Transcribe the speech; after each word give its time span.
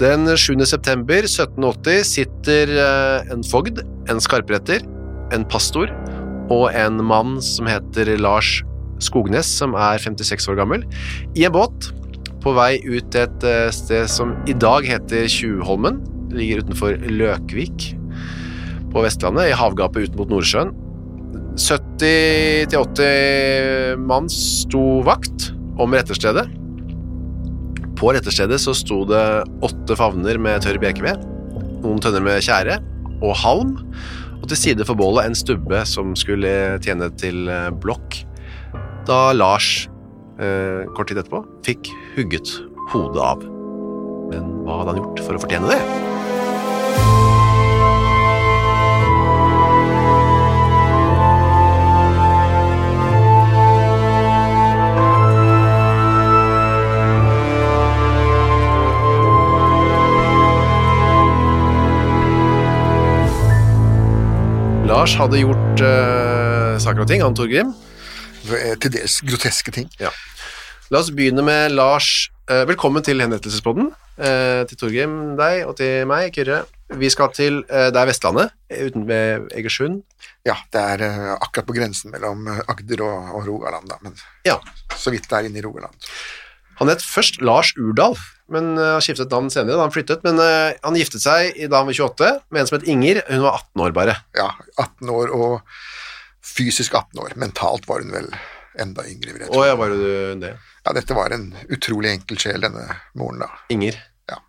Den 0.00 0.26
7. 0.26 0.58
september 0.66 1.22
1780 1.22 2.04
sitter 2.08 2.66
eh, 2.66 3.30
en 3.30 3.44
fogd, 3.46 3.78
en 4.10 4.18
skarpretter, 4.18 4.82
en 5.30 5.46
pastor 5.46 5.86
og 6.50 6.74
en 6.74 6.98
mann 6.98 7.38
som 7.42 7.66
heter 7.70 8.18
Lars 8.18 8.64
Skognes, 8.98 9.46
som 9.46 9.74
er 9.78 9.98
56 10.02 10.48
år 10.50 10.56
gammel, 10.58 10.82
i 11.38 11.46
en 11.46 11.54
båt 11.54 11.94
på 12.42 12.50
vei 12.56 12.82
ut 12.82 13.06
til 13.14 13.22
et 13.22 13.44
eh, 13.46 13.70
sted 13.70 14.10
som 14.10 14.34
i 14.50 14.54
dag 14.58 14.82
heter 14.88 15.28
Tjuvholmen. 15.30 16.02
Ligger 16.34 16.66
utenfor 16.66 16.98
Løkvik 17.14 17.94
på 18.90 18.98
Vestlandet, 19.06 19.46
i 19.52 19.54
havgapet 19.54 20.08
ut 20.08 20.16
mot 20.18 20.26
Nordsjøen. 20.34 20.74
70-80 21.54 23.94
mann 24.10 24.26
sto 24.26 25.06
vakt 25.06 25.54
om 25.78 25.94
retterstedet. 25.94 26.50
På 28.04 28.10
retterstedet 28.12 28.58
så 28.60 28.74
sto 28.76 28.98
det 29.08 29.18
åtte 29.64 29.94
favner 29.96 30.36
med 30.36 30.60
tørr 30.60 30.76
bekeved, 30.76 31.22
noen 31.80 32.02
tønner 32.04 32.20
med 32.20 32.42
tjære 32.44 32.76
og 33.24 33.32
halm, 33.40 33.70
og 34.42 34.44
til 34.50 34.60
side 34.60 34.84
for 34.84 35.00
bålet 35.00 35.30
en 35.30 35.38
stubbe 35.40 35.80
som 35.88 36.12
skulle 36.20 36.52
tjene 36.84 37.08
til 37.16 37.48
eh, 37.48 37.70
blokk. 37.72 38.20
Da 39.08 39.32
Lars, 39.32 39.86
eh, 40.36 40.84
kort 40.92 41.08
tid 41.08 41.22
etterpå, 41.22 41.46
fikk 41.64 41.88
hugget 42.18 42.52
hodet 42.92 43.24
av. 43.24 43.48
Men 44.34 44.52
hva 44.66 44.82
hadde 44.82 44.98
han 44.98 45.00
gjort 45.00 45.24
for 45.24 45.38
å 45.38 45.46
fortjene 45.46 45.72
det? 45.72 46.13
Lars 65.04 65.18
hadde 65.20 65.36
gjort 65.36 65.80
uh, 65.84 66.78
saker 66.80 67.02
og 67.02 67.08
ting, 67.10 67.20
han 67.20 67.34
Torgrim. 67.36 67.74
Eh, 68.48 68.70
Til 68.80 68.88
dels 68.94 69.18
groteske 69.28 69.68
ting. 69.76 69.90
La 70.00 70.96
oss 70.96 71.10
begynne 71.12 71.42
med 71.44 71.74
Lars. 71.76 72.30
Uh, 72.48 72.62
velkommen 72.70 73.04
til 73.04 73.20
henrettelsespodden. 73.20 73.90
Uh, 74.16 74.62
til 74.70 74.80
Torgrim, 74.80 75.18
deg, 75.36 75.66
og 75.68 75.74
til 75.76 76.08
meg, 76.08 76.30
Kyrre. 76.32 76.62
Vi 76.96 77.10
skal 77.12 77.34
til 77.36 77.60
Det 77.68 78.00
er 78.00 78.08
Vestlandet, 78.08 78.56
uten 78.72 79.04
ved 79.10 79.52
Egersund. 79.52 80.00
Ja, 80.48 80.56
det 80.72 80.86
er 80.94 81.04
akkurat 81.34 81.68
på 81.68 81.76
grensen 81.76 82.14
mellom 82.14 82.48
Agder 82.64 83.04
og, 83.04 83.28
og 83.36 83.44
Rogaland, 83.50 83.92
da, 83.92 84.00
men 84.00 84.16
Ja. 84.48 84.56
så 84.96 85.12
vidt 85.12 85.28
det 85.28 85.36
er 85.36 85.50
inne 85.50 85.60
i 85.60 85.66
Rogaland. 85.68 85.92
Han 86.80 86.88
het 86.88 87.04
først 87.04 87.42
Lars 87.44 87.74
Urdal, 87.76 88.16
men 88.52 88.74
eh, 88.76 88.94
har 88.96 89.04
skiftet 89.04 89.32
navn 89.32 89.50
senere 89.52 89.78
da 89.78 89.86
han 89.86 89.94
flyttet. 89.94 90.24
Men 90.26 90.40
eh, 90.42 90.76
han 90.84 90.98
giftet 90.98 91.24
seg 91.24 91.56
da 91.70 91.80
han 91.80 91.88
var 91.88 91.96
28 91.96 92.32
med 92.52 92.62
en 92.62 92.70
som 92.70 92.78
het 92.78 92.88
Inger. 92.90 93.22
Hun 93.30 93.44
var 93.46 93.60
18 93.62 93.84
år 93.86 93.94
bare. 93.96 94.16
Ja, 94.36 94.50
18 94.76 95.12
år 95.14 95.32
og 95.36 95.54
fysisk 96.44 96.94
18 96.94 97.22
år. 97.24 97.36
Mentalt 97.40 97.88
var 97.88 98.04
hun 98.04 98.12
vel 98.14 98.28
enda 98.80 99.04
yngre, 99.06 99.34
vil 99.34 99.44
jeg 99.44 99.54
Å 99.54 99.66
ja, 99.68 99.76
var 99.78 99.92
du 99.94 100.00
det? 100.42 100.54
Ja, 100.84 100.92
dette 100.96 101.16
var 101.16 101.32
en 101.34 101.52
utrolig 101.72 102.10
enkel 102.10 102.40
sjel, 102.42 102.60
denne 102.64 102.84
moren, 103.16 103.44
da. 103.44 103.48
Inger. 103.72 103.96
Ja. 104.30 104.40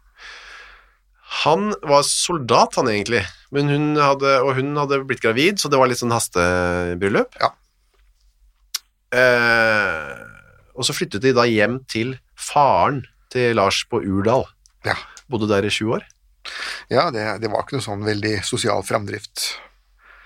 Han 1.45 1.69
var 1.85 2.03
soldat, 2.09 2.75
han 2.79 2.89
egentlig, 2.91 3.21
men 3.55 3.69
hun 3.71 4.01
hadde, 4.01 4.39
og 4.41 4.57
hun 4.57 4.73
hadde 4.81 5.03
blitt 5.07 5.23
gravid, 5.23 5.61
så 5.61 5.71
det 5.71 5.79
var 5.79 5.91
litt 5.91 6.01
sånn 6.01 6.15
hastebryllup. 6.15 7.37
Ja. 7.39 7.53
Eh, 9.15 10.13
og 10.75 10.87
så 10.87 10.95
flyttet 10.97 11.23
de 11.23 11.35
da 11.37 11.45
hjem 11.47 11.79
til 11.87 12.17
faren 12.35 13.05
til 13.35 13.55
Lars 13.59 13.83
på 13.91 13.99
Urdal. 14.01 14.47
Ja, 14.87 14.95
Bodde 15.31 15.47
der 15.49 15.65
i 15.65 15.71
sju 15.73 15.87
år. 15.97 16.03
ja 16.93 17.07
det, 17.11 17.23
det 17.41 17.49
var 17.49 17.63
ikke 17.65 17.79
noe 17.79 17.85
sånn 17.85 18.03
veldig 18.05 18.35
sosial 18.45 18.83
framdrift 18.85 19.47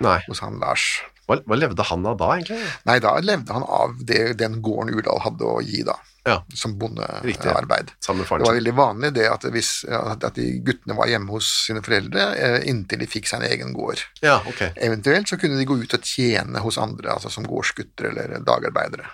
Nei. 0.03 0.17
hos 0.27 0.41
han 0.43 0.59
Lars. 0.59 0.89
Hva, 1.29 1.37
hva 1.45 1.55
levde 1.59 1.85
han 1.85 2.05
av 2.09 2.17
da, 2.19 2.27
egentlig? 2.35 2.57
Nei, 2.89 2.97
da 3.03 3.13
levde 3.21 3.53
han 3.53 3.63
av 3.63 3.95
det, 4.09 4.33
den 4.39 4.57
gården 4.65 4.95
Urdal 4.97 5.19
hadde 5.23 5.45
å 5.45 5.59
gi, 5.61 5.83
da, 5.87 5.95
Ja, 6.27 6.39
som 6.57 6.73
bondearbeid. 6.81 7.91
Det 8.03 8.15
var 8.27 8.43
veldig 8.57 8.73
vanlig 8.75 9.11
det 9.15 9.27
at, 9.29 9.45
hvis, 9.53 9.69
at 9.87 10.25
de 10.35 10.47
guttene 10.65 10.97
var 10.97 11.07
hjemme 11.11 11.31
hos 11.31 11.47
sine 11.67 11.83
foreldre 11.85 12.25
eh, 12.35 12.57
inntil 12.69 12.99
de 13.03 13.07
fikk 13.09 13.29
seg 13.29 13.39
en 13.43 13.51
egen 13.53 13.71
gård. 13.77 14.01
Ja, 14.25 14.39
ok. 14.49 14.65
Eventuelt 14.75 15.29
så 15.31 15.37
kunne 15.39 15.61
de 15.61 15.67
gå 15.69 15.77
ut 15.79 15.95
og 15.95 16.03
tjene 16.05 16.59
hos 16.65 16.81
andre, 16.81 17.13
altså 17.15 17.31
som 17.33 17.47
gårdsgutter 17.47 18.09
eller 18.11 18.35
dagarbeidere. 18.45 19.07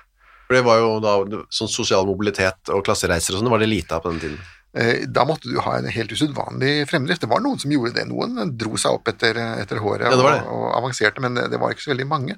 For 0.47 0.53
det 0.57 0.63
var 0.65 0.77
jo 0.79 0.99
da 1.01 1.15
sånn 1.49 1.71
sosial 1.71 2.05
mobilitet 2.05 2.69
og 2.69 2.83
klassereiser 2.85 3.33
og 3.33 3.39
sånn, 3.39 3.47
det 3.49 3.55
var 3.55 3.63
det 3.65 3.69
lite 3.71 3.95
av 3.97 4.03
på 4.05 4.11
den 4.13 4.19
tiden. 4.19 4.39
Eh, 4.75 5.05
Da 5.07 5.23
måtte 5.25 5.47
du 5.49 5.59
ha 5.63 5.77
en 5.77 5.85
helt 5.87 6.11
usedvanlig 6.11 6.87
fremdrift. 6.89 7.21
Det 7.21 7.29
var 7.31 7.39
noen 7.41 7.57
som 7.59 7.71
gjorde 7.71 7.93
det. 7.95 8.03
Noen 8.09 8.57
dro 8.57 8.75
seg 8.77 8.91
opp 8.99 9.07
etter, 9.07 9.39
etter 9.61 9.79
håret 9.79 10.05
Ja, 10.09 10.11
det 10.11 10.17
det. 10.17 10.43
Og, 10.45 10.51
og 10.51 10.75
avanserte, 10.81 11.21
men 11.23 11.33
det 11.35 11.59
var 11.59 11.71
ikke 11.71 11.85
så 11.87 11.93
veldig 11.95 12.07
mange. 12.07 12.35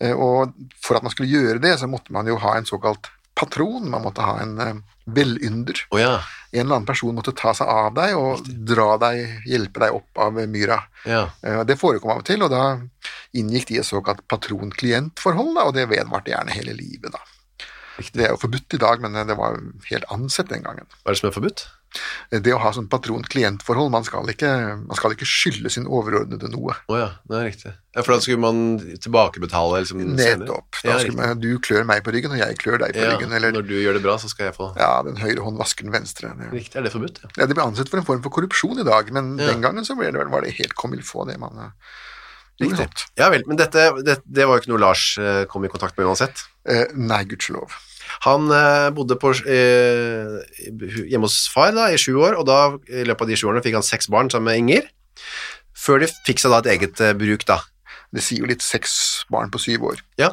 Eh, 0.00 0.12
Og 0.12 0.52
for 0.84 0.96
at 0.96 1.02
man 1.02 1.10
skulle 1.10 1.32
gjøre 1.32 1.60
det, 1.64 1.78
så 1.80 1.88
måtte 1.88 2.12
man 2.12 2.26
jo 2.26 2.36
ha 2.36 2.56
en 2.58 2.64
såkalt 2.68 3.08
patron. 3.34 3.88
Man 3.90 4.02
måtte 4.04 4.20
ha 4.22 4.38
en 4.44 4.58
eh, 4.60 4.74
velynder. 5.08 5.80
Oh, 5.90 5.98
ja, 5.98 6.20
En 6.52 6.66
eller 6.66 6.76
annen 6.76 6.86
person 6.86 7.14
måtte 7.16 7.32
ta 7.34 7.54
seg 7.56 7.66
av 7.66 7.94
deg 7.96 8.12
og 8.14 8.44
dra 8.68 8.98
deg, 9.00 9.40
hjelpe 9.48 9.80
deg 9.80 9.94
opp 9.96 10.18
av 10.20 10.34
myra. 10.46 10.82
ja. 11.08 11.24
Det 11.64 11.78
forekom 11.80 12.10
av 12.12 12.18
og 12.20 12.26
til, 12.28 12.42
og 12.44 12.50
da 12.52 12.76
inngikk 13.32 13.66
de 13.70 13.78
et 13.80 13.88
såkalt 13.88 14.20
patron-klient-forhold, 14.28 15.56
og 15.64 15.72
det 15.74 15.88
vedvarte 15.88 16.30
gjerne 16.34 16.52
hele 16.52 16.74
livet. 16.76 17.10
da. 17.12 17.18
Det 17.98 18.24
er 18.24 18.32
jo 18.32 18.40
forbudt 18.40 18.76
i 18.76 18.80
dag, 18.80 19.02
men 19.04 19.16
det 19.28 19.36
var 19.38 19.60
helt 19.90 20.08
ansett 20.14 20.48
den 20.52 20.64
gangen. 20.64 20.88
Hva 21.02 21.12
er 21.12 21.16
det 21.16 21.20
som 21.22 21.30
er 21.30 21.36
forbudt? 21.36 21.66
Det 22.32 22.52
å 22.54 22.60
ha 22.62 22.70
sånn 22.72 22.86
patron-klient-forhold, 22.88 23.90
man, 23.92 24.06
man 24.06 24.96
skal 24.96 25.14
ikke 25.14 25.28
skylde 25.28 25.68
sin 25.72 25.84
overordnede 25.84 26.48
noe. 26.54 26.76
Å 26.88 26.96
ja, 26.96 27.08
det 27.28 27.36
er 27.36 27.44
riktig. 27.50 27.72
Ja, 27.92 28.00
for 28.00 28.14
da 28.14 28.24
skulle 28.24 28.40
man 28.40 28.62
tilbakebetale 29.04 29.82
liksom. 29.82 30.00
Nettopp. 30.16 30.78
Da 30.80 30.94
Ja, 30.94 31.00
skulle 31.02 31.18
man, 31.18 31.42
du 31.42 31.50
klør 31.60 31.84
meg 31.88 32.00
på 32.06 32.14
ryggen, 32.14 32.32
og 32.32 32.40
jeg 32.40 32.56
klør 32.62 32.80
deg 32.80 32.96
på 32.96 33.02
Ja, 33.04 33.10
ryggen. 33.12 33.34
Eller 33.36 33.52
når 33.52 33.66
du 33.68 33.74
gjør 33.76 33.98
det 33.98 34.04
bra, 34.06 34.16
så 34.22 34.30
skal 34.32 34.48
jeg 34.48 34.56
få 34.56 34.70
ja, 34.80 34.94
den 35.04 35.20
høyre 35.20 35.44
hånd 35.44 35.60
vasker 35.60 35.84
den 35.84 35.92
venstre. 35.92 36.32
Ja. 36.32 36.48
Riktig, 36.54 36.78
er 36.80 36.88
det 36.88 36.94
forbudt? 36.96 37.20
Ja. 37.26 37.34
ja, 37.42 37.50
det 37.50 37.58
ble 37.58 37.68
ansett 37.68 37.92
for 37.92 38.00
en 38.00 38.08
form 38.08 38.24
for 38.24 38.32
korrupsjon 38.38 38.80
i 38.80 38.88
dag, 38.88 39.12
men 39.12 39.34
den 39.40 39.60
gangen 39.64 39.84
så 39.84 39.98
det, 40.00 40.16
var 40.32 40.46
det 40.46 40.56
helt 40.56 40.72
comme 40.80 40.96
il 40.96 41.04
faut, 41.04 41.28
det 41.28 41.36
man 41.42 41.60
eh, 41.60 41.92
Riktig. 42.62 43.06
Ja 43.18 43.28
vel, 43.32 43.42
men 43.50 43.56
dette, 43.60 43.88
det, 44.06 44.18
det 44.24 44.46
var 44.48 44.56
jo 44.58 44.62
ikke 44.62 44.72
noe 44.72 44.80
Lars 44.82 45.04
eh, 45.18 45.44
kom 45.50 45.64
i 45.66 45.70
kontakt 45.72 45.96
med 45.98 46.06
uansett. 46.10 46.44
Eh, 46.68 46.86
nei, 46.94 47.22
gudskjelov. 47.30 47.74
Han 48.26 48.50
eh, 48.52 48.90
bodde 48.94 49.16
på, 49.18 49.30
eh, 49.48 50.36
hjemme 51.10 51.26
hos 51.26 51.40
far 51.52 51.72
da, 51.76 51.88
i 51.94 51.98
sju 52.00 52.14
år, 52.20 52.36
og 52.40 52.46
da 52.48 52.58
i 52.92 53.04
løpet 53.08 53.24
av 53.26 53.32
de 53.32 53.38
sju 53.40 53.48
årene 53.50 53.62
fikk 53.64 53.78
han 53.78 53.86
seks 53.86 54.08
barn 54.12 54.30
sammen 54.30 54.50
med 54.52 54.60
Inger, 54.62 54.88
før 55.74 56.02
de 56.04 56.10
fikk 56.26 56.42
seg 56.42 56.52
da 56.54 56.60
et 56.62 56.70
eget 56.76 57.00
eh, 57.02 57.14
bruk 57.18 57.46
da. 57.48 57.60
Det 58.12 58.20
sier 58.22 58.42
jo 58.44 58.50
litt 58.50 58.62
seks 58.62 59.24
barn 59.32 59.50
på 59.54 59.58
syv 59.62 59.86
år. 59.92 60.02
Ja. 60.20 60.32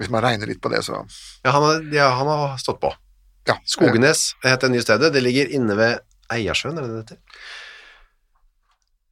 Hvis 0.00 0.08
man 0.14 0.22
regner 0.24 0.46
litt 0.48 0.60
på 0.62 0.70
det, 0.72 0.80
så 0.86 1.02
Ja, 1.44 1.52
han, 1.52 1.62
har- 1.66 1.88
ja, 1.92 2.08
han 2.16 2.26
har 2.30 2.56
stått 2.62 2.80
på. 2.80 2.92
ja. 3.50 3.58
Skogenes 3.68 4.34
het 4.44 4.60
det 4.64 4.70
nye 4.72 4.82
stedet. 4.84 5.12
Det 5.12 5.22
ligger 5.24 5.50
inne 5.58 5.74
ved 5.76 5.98
Eiersjøen, 6.32 6.78
er 6.78 6.86
det 6.86 6.90
det 6.94 7.02
heter? 7.02 7.18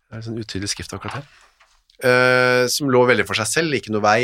Det 0.07 0.15
er 0.15 0.21
en 0.21 0.27
sånn 0.29 0.39
utydelig 0.41 0.71
skrift 0.73 0.93
akkurat 0.95 1.19
her. 1.21 1.29
Eh, 2.05 2.67
som 2.69 2.91
lå 2.93 3.05
veldig 3.09 3.25
for 3.29 3.39
seg 3.39 3.49
selv, 3.49 3.77
ikke 3.79 3.93
noe 3.95 4.05
vei. 4.05 4.23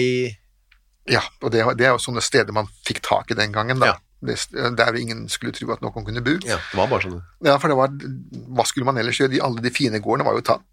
Ja, 1.10 1.22
og 1.42 1.50
det, 1.54 1.64
det 1.80 1.86
er 1.88 1.94
jo 1.94 2.02
sånne 2.02 2.22
steder 2.22 2.52
man 2.54 2.68
fikk 2.86 3.00
tak 3.06 3.30
i 3.32 3.38
den 3.38 3.52
gangen, 3.54 3.80
da. 3.80 3.94
Ja. 3.94 3.96
det, 4.22 4.36
der 4.78 4.94
ingen 5.00 5.24
skulle 5.32 5.50
tro 5.56 5.72
at 5.74 5.80
noen 5.82 6.04
kunne 6.06 6.22
bo. 6.22 6.36
Ja, 6.46 6.58
det 6.60 6.78
var 6.78 6.86
bare 6.92 7.02
sånn. 7.08 7.22
Ja, 7.42 7.56
for 7.58 7.72
det 7.72 7.78
var, 7.80 7.90
hva 8.54 8.66
skulle 8.68 8.86
man 8.86 9.00
ellers 9.00 9.18
gjøre? 9.18 9.32
De, 9.32 9.40
alle 9.42 9.64
de 9.64 9.72
fine 9.74 9.98
gårdene 10.04 10.28
var 10.28 10.36
jo 10.38 10.44
tatt. 10.46 10.68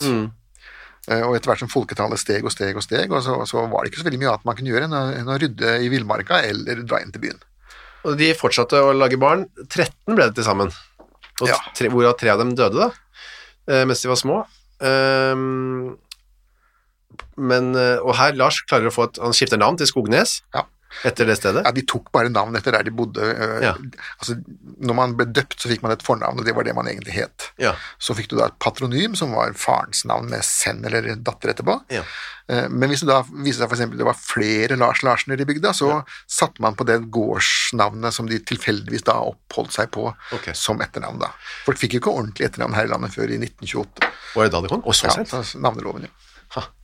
Eh, 1.10 1.24
Og 1.26 1.34
etter 1.38 1.50
hvert 1.50 1.64
som 1.64 1.72
folketallet 1.72 2.20
steg 2.22 2.46
og 2.46 2.52
steg 2.54 2.76
og 2.78 2.84
steg, 2.86 3.10
og 3.16 3.24
så, 3.26 3.40
så 3.50 3.64
var 3.72 3.82
det 3.88 3.94
ikke 3.94 4.04
så 4.04 4.10
veldig 4.10 4.20
mye 4.22 4.30
annet 4.36 4.46
man 4.46 4.60
kunne 4.60 4.70
gjøre 4.74 4.90
enn 4.90 4.98
å, 5.00 5.02
enn 5.18 5.32
å 5.34 5.38
rydde 5.42 5.78
i 5.82 5.90
villmarka 5.90 6.44
eller 6.46 6.84
dra 6.84 7.00
inn 7.02 7.16
til 7.16 7.24
byen. 7.24 7.40
Og 8.06 8.20
de 8.20 8.30
fortsatte 8.38 8.78
å 8.86 8.92
lage 8.94 9.18
barn. 9.20 9.48
13 9.66 10.14
ble 10.20 10.28
det 10.30 10.36
til 10.38 10.46
sammen. 10.46 10.70
Ja. 11.48 11.56
tre, 11.76 11.88
hvorav 11.90 12.18
tre 12.20 12.30
av 12.36 12.44
dem 12.44 12.52
døde, 12.60 12.76
da, 12.86 12.92
eh, 13.72 13.86
mens 13.88 14.04
de 14.04 14.12
var 14.12 14.20
små. 14.20 14.38
Ehm, 14.84 15.96
men, 17.38 17.72
eh, 17.76 17.98
og 18.04 18.16
her, 18.20 18.34
Lars 18.38 18.62
klarer 18.70 18.90
å 18.90 18.94
få 18.94 19.10
et 19.10 19.18
Han 19.24 19.34
skifter 19.34 19.58
navn 19.60 19.78
til 19.80 19.88
Skognes 19.90 20.42
Ja. 20.56 20.66
etter 21.06 21.26
det 21.30 21.36
stedet. 21.38 21.62
Ja, 21.66 21.72
De 21.72 21.84
tok 21.86 22.12
bare 22.12 22.30
navn 22.34 22.56
etter 22.58 22.72
der 22.74 22.84
de 22.84 22.92
bodde. 22.92 23.22
Ja. 23.62 23.76
Altså, 24.20 24.40
når 24.82 24.96
man 24.98 25.12
ble 25.20 25.28
døpt, 25.30 25.60
så 25.62 25.70
fikk 25.70 25.84
man 25.84 25.92
et 25.94 26.02
fornavn, 26.02 26.40
og 26.40 26.46
det 26.46 26.56
var 26.56 26.64
det 26.66 26.74
man 26.76 26.88
egentlig 26.90 27.14
het. 27.14 27.52
Ja. 27.62 27.76
Så 28.00 28.16
fikk 28.18 28.30
du 28.32 28.38
da 28.40 28.48
et 28.50 28.58
patronym, 28.60 29.16
som 29.16 29.32
var 29.38 29.54
farens 29.54 30.02
navn 30.10 30.30
med 30.32 30.42
sønn 30.42 30.82
eller 30.86 31.14
datter 31.16 31.54
etterpå. 31.54 31.76
Ja. 31.94 32.02
Eh, 32.50 32.68
Men 32.68 32.90
hvis 32.90 33.02
det 33.06 33.12
da 33.12 33.22
viser 33.22 33.62
seg 33.68 33.76
eksempel 33.76 33.98
det 34.02 34.08
var 34.08 34.18
flere 34.18 34.78
Lars 34.82 35.04
Larsener 35.06 35.40
i 35.40 35.46
bygda, 35.46 35.74
så 35.78 36.04
satte 36.28 36.60
man 36.60 36.76
på 36.76 36.88
det 36.90 36.98
gårdsnavnet 37.14 38.14
som 38.16 38.26
de 38.30 38.40
tilfeldigvis 38.40 39.06
da 39.06 39.20
oppholdt 39.30 39.76
seg 39.76 39.92
på 39.94 40.08
okay. 40.34 40.56
som 40.58 40.82
etternavn. 40.82 41.20
da. 41.22 41.30
Folk 41.68 41.78
fikk 41.78 41.94
jo 41.94 42.02
ikke 42.02 42.16
ordentlig 42.16 42.50
etternavn 42.50 42.74
her 42.74 42.90
i 42.90 42.94
landet 42.94 43.14
før 43.14 43.30
i 43.30 43.38
1928. 43.38 44.10
Var 44.36 44.50
det 44.50 44.52
da 44.56 44.62
det 44.66 44.74
kom? 44.74 44.82
Og 44.86 44.98
så 44.98 45.12
sent. 45.14 45.30
så 45.30 45.62
navneloven, 45.62 46.10
ja. 46.10 46.16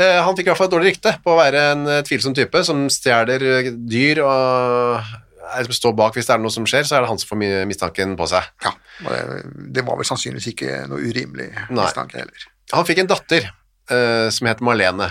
Eh, 0.00 0.18
han 0.24 0.36
fikk 0.36 0.46
i 0.46 0.48
hvert 0.48 0.56
fall 0.56 0.70
et 0.70 0.72
dårlig 0.72 0.90
rykte 0.94 1.10
på 1.20 1.34
å 1.34 1.36
være 1.36 1.62
en 1.74 1.82
eh, 1.90 1.98
tvilsom 2.06 2.32
type 2.36 2.62
som 2.64 2.86
stjeler 2.92 3.42
eh, 3.44 3.66
dyr 3.76 4.22
og 4.24 5.10
er, 5.50 5.66
som 5.66 5.74
står 5.76 5.96
bak 5.98 6.16
hvis 6.16 6.30
det 6.30 6.32
er 6.32 6.40
noe 6.40 6.54
som 6.54 6.64
skjer, 6.68 6.86
så 6.88 6.96
er 6.96 7.04
det 7.04 7.10
han 7.10 7.20
som 7.20 7.32
får 7.32 7.40
mistanken 7.68 8.14
på 8.16 8.28
seg. 8.30 8.46
ja. 8.64 8.72
Det, 9.00 9.84
var 9.84 9.98
vel 10.00 10.08
sannsynligvis 10.08 10.48
ikke 10.54 10.78
noe 10.88 11.02
urimelig 11.04 11.50
mistanke 11.68 12.22
heller. 12.22 12.46
Han 12.72 12.86
fikk 12.88 13.02
en 13.02 13.10
datter 13.10 13.50
som 14.32 14.48
het 14.48 14.64
Marlene, 14.64 15.10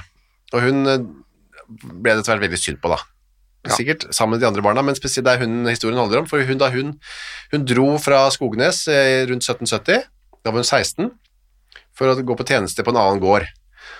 og 0.53 0.65
hun 0.65 0.81
ble 0.87 2.13
det 2.15 2.25
hvert 2.25 2.41
veldig 2.45 2.61
synd 2.61 2.81
på, 2.81 2.89
da. 2.93 3.01
Ja. 3.67 3.75
Sikkert 3.75 4.07
sammen 4.15 4.37
med 4.37 4.45
de 4.45 4.49
andre 4.49 4.63
barna, 4.63 4.81
men 4.85 4.97
spesielt 4.97 5.27
det 5.27 5.35
er 5.35 5.43
hun 5.43 5.67
historien 5.67 5.99
handler 5.99 6.23
om. 6.23 6.29
For 6.31 6.41
hun, 6.47 6.61
da 6.61 6.69
hun, 6.73 6.95
hun 7.51 7.65
dro 7.67 7.89
fra 8.01 8.23
Skognes 8.33 8.85
rundt 9.29 9.49
1770, 9.49 10.05
da 10.41 10.53
var 10.53 10.63
hun 10.63 10.69
16, 10.69 11.11
for 11.97 12.13
å 12.13 12.21
gå 12.23 12.39
på 12.39 12.47
tjeneste 12.47 12.85
på 12.85 12.95
en 12.95 13.01
annen 13.03 13.21
gård. 13.25 13.49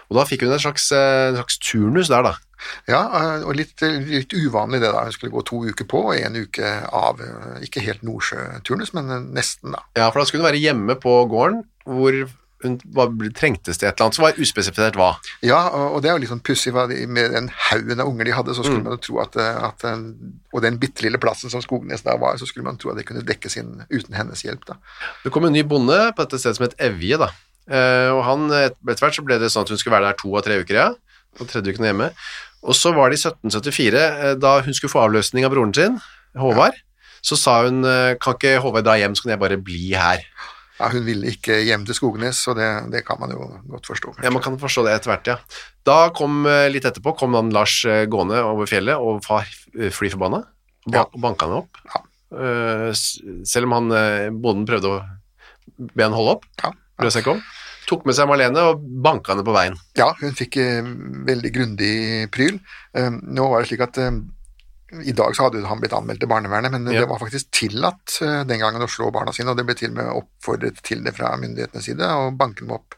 Og 0.10 0.18
da 0.18 0.24
fikk 0.26 0.42
hun 0.46 0.52
en 0.56 0.60
slags, 0.62 0.92
eh, 0.92 1.30
en 1.30 1.36
slags 1.38 1.60
turnus 1.62 2.10
der, 2.10 2.24
da. 2.26 2.36
Ja, 2.90 3.02
eh, 3.20 3.44
og 3.48 3.56
litt, 3.56 3.80
litt 4.10 4.34
uvanlig 4.36 4.82
det 4.82 4.90
da. 4.92 5.06
Hun 5.06 5.14
skulle 5.16 5.32
gå 5.32 5.44
to 5.48 5.62
uker 5.70 5.86
på 5.88 6.02
og 6.10 6.18
en 6.18 6.36
uke 6.42 6.74
av. 6.92 7.22
eh, 7.22 7.62
Ikke 7.68 7.84
helt 7.86 8.02
Nordsjø-turnus, 8.04 8.94
men 8.98 9.10
eh, 9.14 9.20
nesten, 9.38 9.72
da. 9.78 9.84
Ja, 9.96 10.10
for 10.10 10.20
da 10.20 10.26
skulle 10.26 10.44
hun 10.44 10.50
være 10.52 10.62
hjemme 10.66 10.98
på 11.00 11.14
gården, 11.32 11.64
hvor 11.86 12.20
hun 12.60 12.74
trengtes 13.32 13.78
til 13.80 13.88
et 13.88 13.94
eller 13.96 14.10
annet 14.10 14.16
som 14.18 14.26
var 14.26 14.36
uspesifisert 14.44 14.98
hva. 15.00 15.14
Ja, 15.48 15.62
og 15.94 16.02
det 16.04 16.10
er 16.10 16.18
jo 16.18 16.24
litt 16.26 16.32
sånn 16.34 16.42
pussig 16.44 16.74
med 16.76 17.32
den 17.32 17.48
haugen 17.70 18.02
av 18.04 18.10
unger 18.10 18.28
de 18.28 18.34
hadde, 18.36 18.52
så 18.58 18.66
skulle 18.66 18.84
man 18.84 18.98
jo 18.98 19.04
tro 19.06 19.22
at, 19.24 19.38
eh, 19.40 19.62
at 19.70 19.86
eh, 19.88 20.02
Og 20.52 20.62
den 20.66 20.80
bitte 20.82 21.06
lille 21.06 21.22
plassen 21.22 21.50
som 21.54 21.62
Skognes 21.64 22.02
da 22.04 22.18
var, 22.20 22.36
så 22.36 22.46
skulle 22.50 22.66
man 22.68 22.76
tro 22.82 22.90
at 22.92 22.98
det 23.00 23.06
kunne 23.08 23.24
dekkes 23.24 23.56
inn 23.62 23.86
uten 23.94 24.18
hennes 24.18 24.42
hjelp, 24.44 24.66
da. 24.68 24.76
Det 25.24 25.32
kom 25.32 25.46
en 25.48 25.54
ny 25.56 25.64
bonde 25.64 26.12
på 26.18 26.26
dette 26.26 26.42
stedet 26.42 26.58
som 26.58 26.66
het 26.68 26.76
Evje, 26.82 27.22
da. 27.22 27.30
Eh, 27.70 28.10
og 28.16 28.24
han, 28.26 28.48
etter 28.66 29.04
hvert 29.06 29.16
så 29.20 29.24
ble 29.26 29.38
det 29.42 29.52
sånn 29.54 29.66
at 29.68 29.70
hun 29.74 29.78
skulle 29.78 29.96
være 30.00 30.10
der 30.12 30.18
to 30.20 30.32
av 30.36 30.46
tre 30.46 30.60
uker, 30.64 30.76
ja. 30.80 30.90
Og 31.40 31.48
tredje 31.52 31.76
uken 31.76 31.86
hjemme. 31.86 32.12
Og 32.66 32.76
så 32.76 32.92
var 32.96 33.10
det 33.14 33.20
i 33.20 33.24
1774, 33.30 34.06
eh, 34.26 34.36
da 34.42 34.58
hun 34.66 34.74
skulle 34.76 34.92
få 34.92 35.04
avløsning 35.08 35.46
av 35.48 35.54
broren 35.54 35.74
sin, 35.78 36.00
Håvard, 36.40 36.76
så 37.26 37.38
sa 37.40 37.60
hun, 37.66 37.84
eh, 37.86 38.16
kan 38.22 38.36
ikke 38.38 38.58
Håvard 38.64 38.86
dra 38.88 38.98
hjem, 39.00 39.16
så 39.16 39.24
kan 39.26 39.36
jeg 39.36 39.42
bare 39.44 39.58
bli 39.62 39.94
her. 39.94 40.26
Ja, 40.80 40.88
hun 40.94 41.04
ville 41.04 41.28
ikke 41.34 41.58
hjem 41.68 41.82
til 41.86 41.96
Skognes, 41.98 42.40
og 42.48 42.56
det, 42.56 42.68
det 42.94 43.02
kan 43.06 43.20
man 43.20 43.34
jo 43.36 43.48
godt 43.68 43.86
forstå. 43.90 44.14
kanskje. 44.16 44.24
Ja, 44.24 44.32
man 44.32 44.42
kan 44.46 44.58
forstå 44.62 44.86
det 44.88 44.94
etter 44.96 45.12
hvert, 45.12 45.28
ja. 45.28 45.38
Da 45.86 45.98
kom, 46.16 46.46
litt 46.72 46.86
etterpå, 46.88 47.18
kom 47.20 47.36
han 47.36 47.50
Lars 47.52 47.82
gående 48.08 48.40
over 48.46 48.66
fjellet 48.70 48.96
og 48.96 49.20
var 49.28 49.44
eh, 49.76 49.90
fly 49.92 50.10
forbanna, 50.14 50.46
og 50.88 50.94
ba 50.94 51.02
Ja. 51.04 51.06
banka 51.20 51.46
han 51.50 51.58
opp. 51.64 51.82
Ja. 51.94 52.04
Selv 53.50 53.66
om 53.68 53.74
han, 53.76 53.90
bonden 54.42 54.68
prøvde 54.70 54.92
å 54.94 55.00
be 55.96 56.04
han 56.06 56.14
holde 56.16 56.38
opp, 56.38 56.46
Ja, 56.64 56.72
brød 57.00 57.12
seg 57.16 57.24
ikke 57.26 57.36
om. 57.38 57.44
Tok 57.90 58.04
med 58.06 58.14
seg 58.18 58.28
Marlene 58.30 58.62
og 58.70 58.84
banka 59.04 59.34
henne 59.34 59.46
på 59.48 59.54
veien. 59.56 59.78
Ja, 59.98 60.12
hun 60.20 60.36
fikk 60.38 60.60
eh, 60.62 60.86
veldig 61.26 61.52
grundig 61.56 61.94
pryl. 62.36 62.60
Eh, 62.94 63.10
nå 63.10 63.48
var 63.50 63.64
det 63.64 63.72
slik 63.72 63.82
at 63.88 63.98
eh, 64.04 64.20
i 65.10 65.14
dag 65.18 65.34
så 65.38 65.48
hadde 65.48 65.64
han 65.70 65.82
blitt 65.82 65.94
anmeldt 65.98 66.22
til 66.24 66.30
barnevernet, 66.32 66.72
men 66.74 66.86
Ja. 66.94 67.02
det 67.04 67.10
var 67.10 67.20
faktisk 67.22 67.50
tillatt 67.54 68.20
eh, 68.26 68.44
den 68.50 68.62
gangen 68.62 68.82
å 68.86 68.90
slå 68.90 69.10
barna 69.14 69.34
sine, 69.34 69.52
og 69.54 69.58
det 69.58 69.66
ble 69.70 69.76
til 69.78 69.92
og 69.92 69.98
med 70.00 70.14
oppfordret 70.22 70.82
til 70.86 71.02
det 71.06 71.14
fra 71.18 71.34
myndighetenes 71.42 71.86
side, 71.90 72.06
og 72.22 72.38
banke 72.38 72.62
dem 72.66 72.74
opp. 72.78 72.98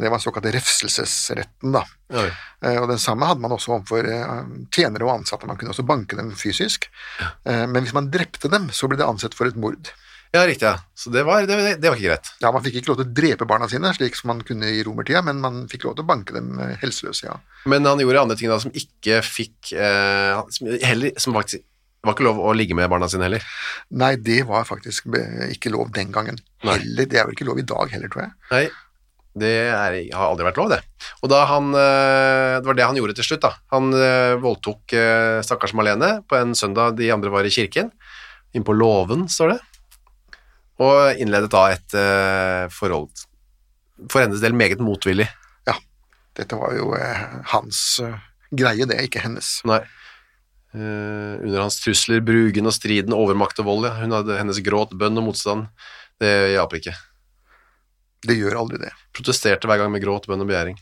Det 0.00 0.08
var 0.08 0.20
såkalt 0.22 0.46
refselsesretten, 0.54 1.72
da. 1.74 1.82
Oi. 2.16 2.28
Eh, 2.64 2.76
og 2.80 2.88
den 2.92 3.00
samme 3.02 3.26
hadde 3.28 3.42
man 3.44 3.52
også 3.56 3.74
overfor 3.78 4.06
eh, 4.08 4.44
tjenere 4.72 5.04
og 5.08 5.14
ansatte, 5.18 5.48
man 5.48 5.58
kunne 5.60 5.72
også 5.74 5.84
banke 5.88 6.16
dem 6.16 6.30
fysisk. 6.36 6.88
Eh, 7.20 7.66
men 7.68 7.84
hvis 7.84 7.96
man 7.96 8.08
drepte 8.12 8.48
dem, 8.52 8.68
så 8.72 8.88
ble 8.88 9.00
det 9.00 9.08
ansett 9.08 9.36
for 9.36 9.48
et 9.50 9.58
mord. 9.60 9.92
Ja, 10.30 10.44
riktig, 10.46 10.62
ja. 10.62 10.76
Så 10.94 11.10
det 11.10 11.24
var, 11.26 11.42
det, 11.42 11.56
det 11.82 11.90
var 11.90 11.96
ikke 11.98 12.12
greit. 12.12 12.28
Ja, 12.38 12.52
Man 12.54 12.62
fikk 12.62 12.76
ikke 12.78 12.92
lov 12.92 13.00
til 13.00 13.08
å 13.08 13.14
drepe 13.18 13.46
barna 13.50 13.66
sine, 13.70 13.90
slik 13.96 14.14
som 14.14 14.30
man 14.30 14.42
kunne 14.46 14.68
i 14.70 14.84
romertida, 14.86 15.24
men 15.26 15.40
man 15.42 15.64
fikk 15.70 15.88
lov 15.88 15.96
til 15.98 16.04
å 16.04 16.10
banke 16.10 16.36
dem 16.36 16.52
eh, 16.62 16.76
helseløse, 16.82 17.26
ja. 17.26 17.34
Men 17.70 17.88
han 17.88 17.98
gjorde 18.02 18.22
andre 18.22 18.36
ting 18.38 18.52
da 18.52 18.60
som 18.62 18.70
ikke 18.70 19.18
fikk 19.26 19.72
eh, 19.74 20.38
som, 20.54 20.70
heller, 20.86 21.16
som 21.20 21.34
faktisk 21.34 21.66
det 22.00 22.08
var 22.08 22.14
ikke 22.14 22.24
lov 22.24 22.38
å 22.48 22.52
ligge 22.56 22.72
med 22.72 22.88
barna 22.88 23.10
sine 23.12 23.26
heller. 23.26 23.42
Nei, 24.00 24.14
det 24.24 24.38
var 24.48 24.62
faktisk 24.64 25.10
ikke 25.50 25.68
lov 25.74 25.90
den 25.92 26.14
gangen. 26.14 26.38
Heller, 26.64 27.04
det 27.10 27.18
er 27.18 27.26
vel 27.28 27.34
ikke 27.34 27.44
lov 27.44 27.58
i 27.60 27.64
dag 27.68 27.90
heller, 27.92 28.08
tror 28.08 28.22
jeg. 28.22 28.30
Nei, 28.54 28.62
det 29.42 29.50
er, 29.66 29.96
har 30.14 30.30
aldri 30.30 30.46
vært 30.46 30.62
lov, 30.62 30.70
det. 30.72 30.78
Og 31.20 31.28
da 31.28 31.42
han, 31.50 31.68
eh, 31.76 32.54
det 32.56 32.70
var 32.70 32.78
det 32.78 32.86
han 32.86 33.02
gjorde 33.02 33.18
til 33.18 33.28
slutt. 33.28 33.44
da. 33.44 33.52
Han 33.74 33.92
eh, 33.92 34.38
voldtok 34.40 34.96
stakkars 35.44 35.76
Malene 35.76 36.22
på 36.30 36.38
en 36.40 36.56
søndag 36.56 36.96
de 37.02 37.10
andre 37.12 37.34
var 37.34 37.44
i 37.44 37.52
kirken. 37.52 37.92
Inne 38.56 38.64
på 38.64 38.78
låven, 38.80 39.28
står 39.28 39.58
det. 39.58 39.60
Og 40.80 41.20
innledet 41.20 41.50
da 41.52 41.64
et 41.74 41.96
eh, 41.98 42.64
forhold 42.72 43.26
for 44.08 44.22
hennes 44.22 44.40
del 44.40 44.56
meget 44.56 44.80
motvillig. 44.80 45.28
Ja, 45.68 45.76
dette 46.38 46.56
var 46.56 46.72
jo 46.76 46.94
eh, 46.96 47.24
hans 47.52 47.82
eh, 48.04 48.16
greie, 48.50 48.88
det, 48.88 49.00
ikke 49.08 49.24
hennes. 49.24 49.58
Nei. 49.68 49.82
Uh, 50.70 51.34
under 51.42 51.64
hans 51.64 51.80
trusler, 51.82 52.20
brugen 52.22 52.70
og 52.70 52.74
striden, 52.76 53.10
overmakt 53.10 53.58
og 53.58 53.66
vold, 53.66 53.88
ja. 53.88 53.96
Hun 53.98 54.14
hadde 54.14 54.36
hennes 54.38 54.60
gråt, 54.62 54.92
bønn 54.94 55.18
og 55.18 55.26
motstand. 55.26 55.66
Det 56.22 56.30
hjalp 56.52 56.76
ikke. 56.78 56.94
Det 58.22 58.36
gjør 58.38 58.60
aldri 58.60 58.78
det. 58.84 58.92
Protesterte 59.16 59.66
hver 59.66 59.80
gang 59.82 59.90
med 59.90 60.04
gråt, 60.04 60.28
bønn 60.30 60.44
og 60.44 60.46
begjæring. 60.46 60.78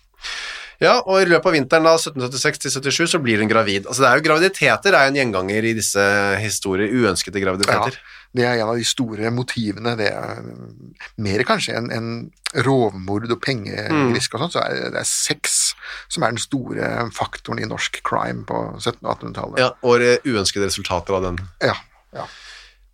Ja, 0.78 0.98
og 1.00 1.22
i 1.22 1.26
løpet 1.26 1.48
av 1.48 1.56
vinteren 1.56 1.88
da, 1.88 1.94
1776-77 1.96 3.14
så 3.14 3.20
blir 3.22 3.40
hun 3.42 3.50
gravid. 3.50 3.88
Altså 3.88 4.04
det 4.04 4.10
er 4.10 4.20
jo 4.20 4.26
Graviditeter 4.28 4.94
er 4.94 5.06
jo 5.06 5.14
en 5.14 5.18
gjenganger 5.18 5.66
i 5.66 5.72
disse 5.78 6.04
historier, 6.42 6.92
uønskede 6.92 7.42
graviditeter. 7.42 7.96
Det 8.36 8.44
er 8.44 8.58
en 8.58 8.72
av 8.72 8.76
de 8.78 8.84
store 8.86 9.30
motivene. 9.34 9.94
Det 9.98 10.10
er 10.12 10.42
eh, 10.42 11.06
mer 11.24 11.44
kanskje 11.48 11.76
enn 11.78 11.88
en 11.94 12.10
rovmord 12.64 13.28
og 13.28 13.40
pengegrisk 13.44 14.36
og 14.36 14.44
sånt, 14.44 14.56
så 14.56 14.64
er 14.64 14.92
det, 14.94 15.02
er 15.02 15.08
sex 15.08 15.56
som 16.08 16.24
er 16.24 16.32
den 16.32 16.40
store 16.40 17.08
faktoren 17.16 17.60
i 17.60 17.68
norsk 17.68 18.00
crime 18.06 18.46
på 18.48 18.60
1700- 18.78 19.00
og 19.04 19.10
1800-tallet. 19.16 19.64
Ja, 19.64 19.72
og 19.84 20.04
uønskede 20.28 20.70
resultater 20.70 21.18
av 21.18 21.26
den. 21.28 21.42
Ja, 21.64 21.76
ja. 22.16 22.28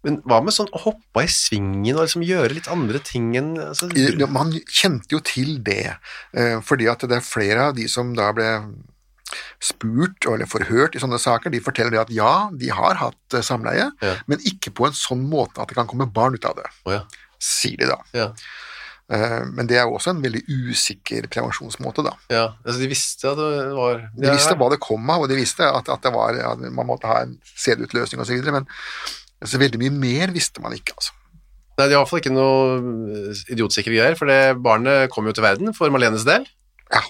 Men 0.04 0.18
hva 0.28 0.40
med 0.44 0.52
sånn 0.52 0.68
å 0.76 0.82
hoppe 0.82 1.24
i 1.24 1.30
svingen 1.32 1.96
og 1.96 2.04
liksom 2.04 2.24
gjøre 2.26 2.52
litt 2.52 2.68
andre 2.72 3.00
ting 3.00 3.30
enn 3.38 3.54
altså, 3.70 3.88
Man 4.28 4.52
kjente 4.68 5.16
jo 5.16 5.22
til 5.24 5.56
det, 5.64 5.96
eh, 6.36 6.58
fordi 6.64 6.90
at 6.92 7.06
det 7.08 7.18
er 7.18 7.24
flere 7.24 7.70
av 7.70 7.78
de 7.78 7.88
som 7.88 8.12
da 8.16 8.28
ble 8.36 8.50
spurt 9.62 10.26
eller 10.30 10.48
forhørt 10.50 10.96
i 10.96 11.02
sånne 11.02 11.18
saker, 11.22 11.52
de 11.54 11.62
forteller 11.64 11.94
det 11.96 12.02
at 12.04 12.12
ja, 12.14 12.34
de 12.52 12.70
har 12.74 13.00
hatt 13.00 13.36
eh, 13.38 13.44
samleie, 13.44 13.90
Ja. 14.04 14.14
men 14.30 14.42
ikke 14.46 14.72
på 14.74 14.88
en 14.88 14.96
sånn 14.98 15.24
måte 15.30 15.62
at 15.62 15.68
det 15.70 15.78
kan 15.78 15.90
komme 15.90 16.06
barn 16.10 16.36
ut 16.36 16.46
av 16.48 16.56
det, 16.60 16.68
oh, 16.86 16.94
ja. 16.96 17.02
sier 17.42 17.80
de 17.80 17.90
da. 17.90 17.98
Ja. 18.16 18.28
Eh, 19.12 19.42
Men 19.52 19.66
det 19.68 19.76
er 19.76 19.84
jo 19.84 19.98
også 19.98 20.14
en 20.14 20.22
veldig 20.24 20.44
usikker 20.48 21.26
prevensjonsmåte, 21.32 22.04
da. 22.06 22.14
ja. 22.32 22.44
Altså, 22.64 22.78
de 22.80 22.88
visste 22.88 23.28
at 23.28 23.36
det 23.40 23.74
var 23.76 24.06
De 24.16 24.30
visste 24.30 24.56
hva 24.56 24.70
det 24.72 24.80
kom 24.80 25.10
av, 25.12 25.24
og 25.24 25.28
de 25.28 25.36
visste 25.36 25.66
at, 25.66 25.90
at, 25.92 26.00
det 26.06 26.14
var, 26.14 26.38
at 26.54 26.62
man 26.70 26.88
måtte 26.88 27.10
ha 27.10 27.20
en 27.26 27.36
CD-utløsning 27.52 28.22
osv., 28.24 28.40
men 28.48 28.64
altså, 28.64 29.60
veldig 29.60 29.82
mye 29.82 29.92
mer 29.98 30.32
visste 30.34 30.64
man 30.64 30.72
ikke, 30.76 30.96
altså. 30.96 31.12
Nei, 31.74 31.88
det 31.88 31.90
er 31.90 31.96
i 31.96 31.98
hvert 31.98 32.10
fall 32.12 32.20
ikke 32.22 32.30
noe 32.30 32.74
idiotsikker 32.78 33.52
idiotsikre 33.56 33.94
greier, 33.96 34.14
for 34.18 34.30
det 34.30 34.54
barnet 34.62 35.10
kom 35.10 35.26
jo 35.26 35.32
til 35.34 35.42
verden 35.42 35.74
for 35.74 35.90
Malenes 35.90 36.22
del. 36.26 36.44
Ja. 36.92 37.00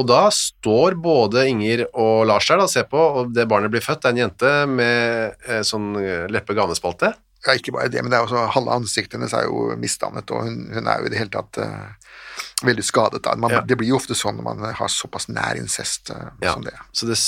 Og 0.00 0.06
da 0.10 0.22
står 0.34 0.96
både 0.98 1.44
Inger 1.50 1.84
og 1.92 2.24
Lars 2.26 2.48
der 2.50 2.62
og 2.64 2.70
ser 2.72 2.88
på, 2.90 2.98
og 2.98 3.34
det 3.36 3.46
barnet 3.50 3.70
blir 3.70 3.84
født, 3.84 4.02
det 4.02 4.10
er 4.10 4.16
en 4.16 4.22
jente 4.24 4.54
med 4.66 5.36
eh, 5.46 5.60
sånn 5.66 5.92
eh, 6.00 6.24
leppe-ganespalte. 6.34 7.12
Ja, 7.44 7.52
ikke 7.58 7.74
bare 7.76 7.90
det, 7.92 8.00
men 8.02 8.08
det 8.10 8.16
er 8.18 8.24
også 8.24 8.46
halve 8.54 8.72
ansiktet 8.72 9.18
hennes 9.18 9.34
er 9.36 9.44
jo 9.46 9.74
misdannet, 9.78 10.30
og 10.32 10.46
hun, 10.46 10.62
hun 10.72 10.86
er 10.88 11.02
jo 11.02 11.06
i 11.06 11.12
det 11.12 11.18
hele 11.20 11.30
tatt 11.34 11.58
eh, 11.60 12.16
veldig 12.64 12.84
skadet. 12.88 13.20
Da. 13.26 13.34
Man, 13.36 13.52
Ja. 13.52 13.60
Det 13.68 13.76
blir 13.78 13.90
jo 13.92 13.98
ofte 14.00 14.16
sånn 14.16 14.38
når 14.40 14.46
man 14.48 14.64
har 14.80 14.90
såpass 14.90 15.28
nær 15.28 15.60
incest 15.60 16.10
eh, 16.10 16.30
Ja. 16.42 16.54
som 16.56 16.64
det. 16.64 16.72
Så 16.96 17.06
det 17.06 17.18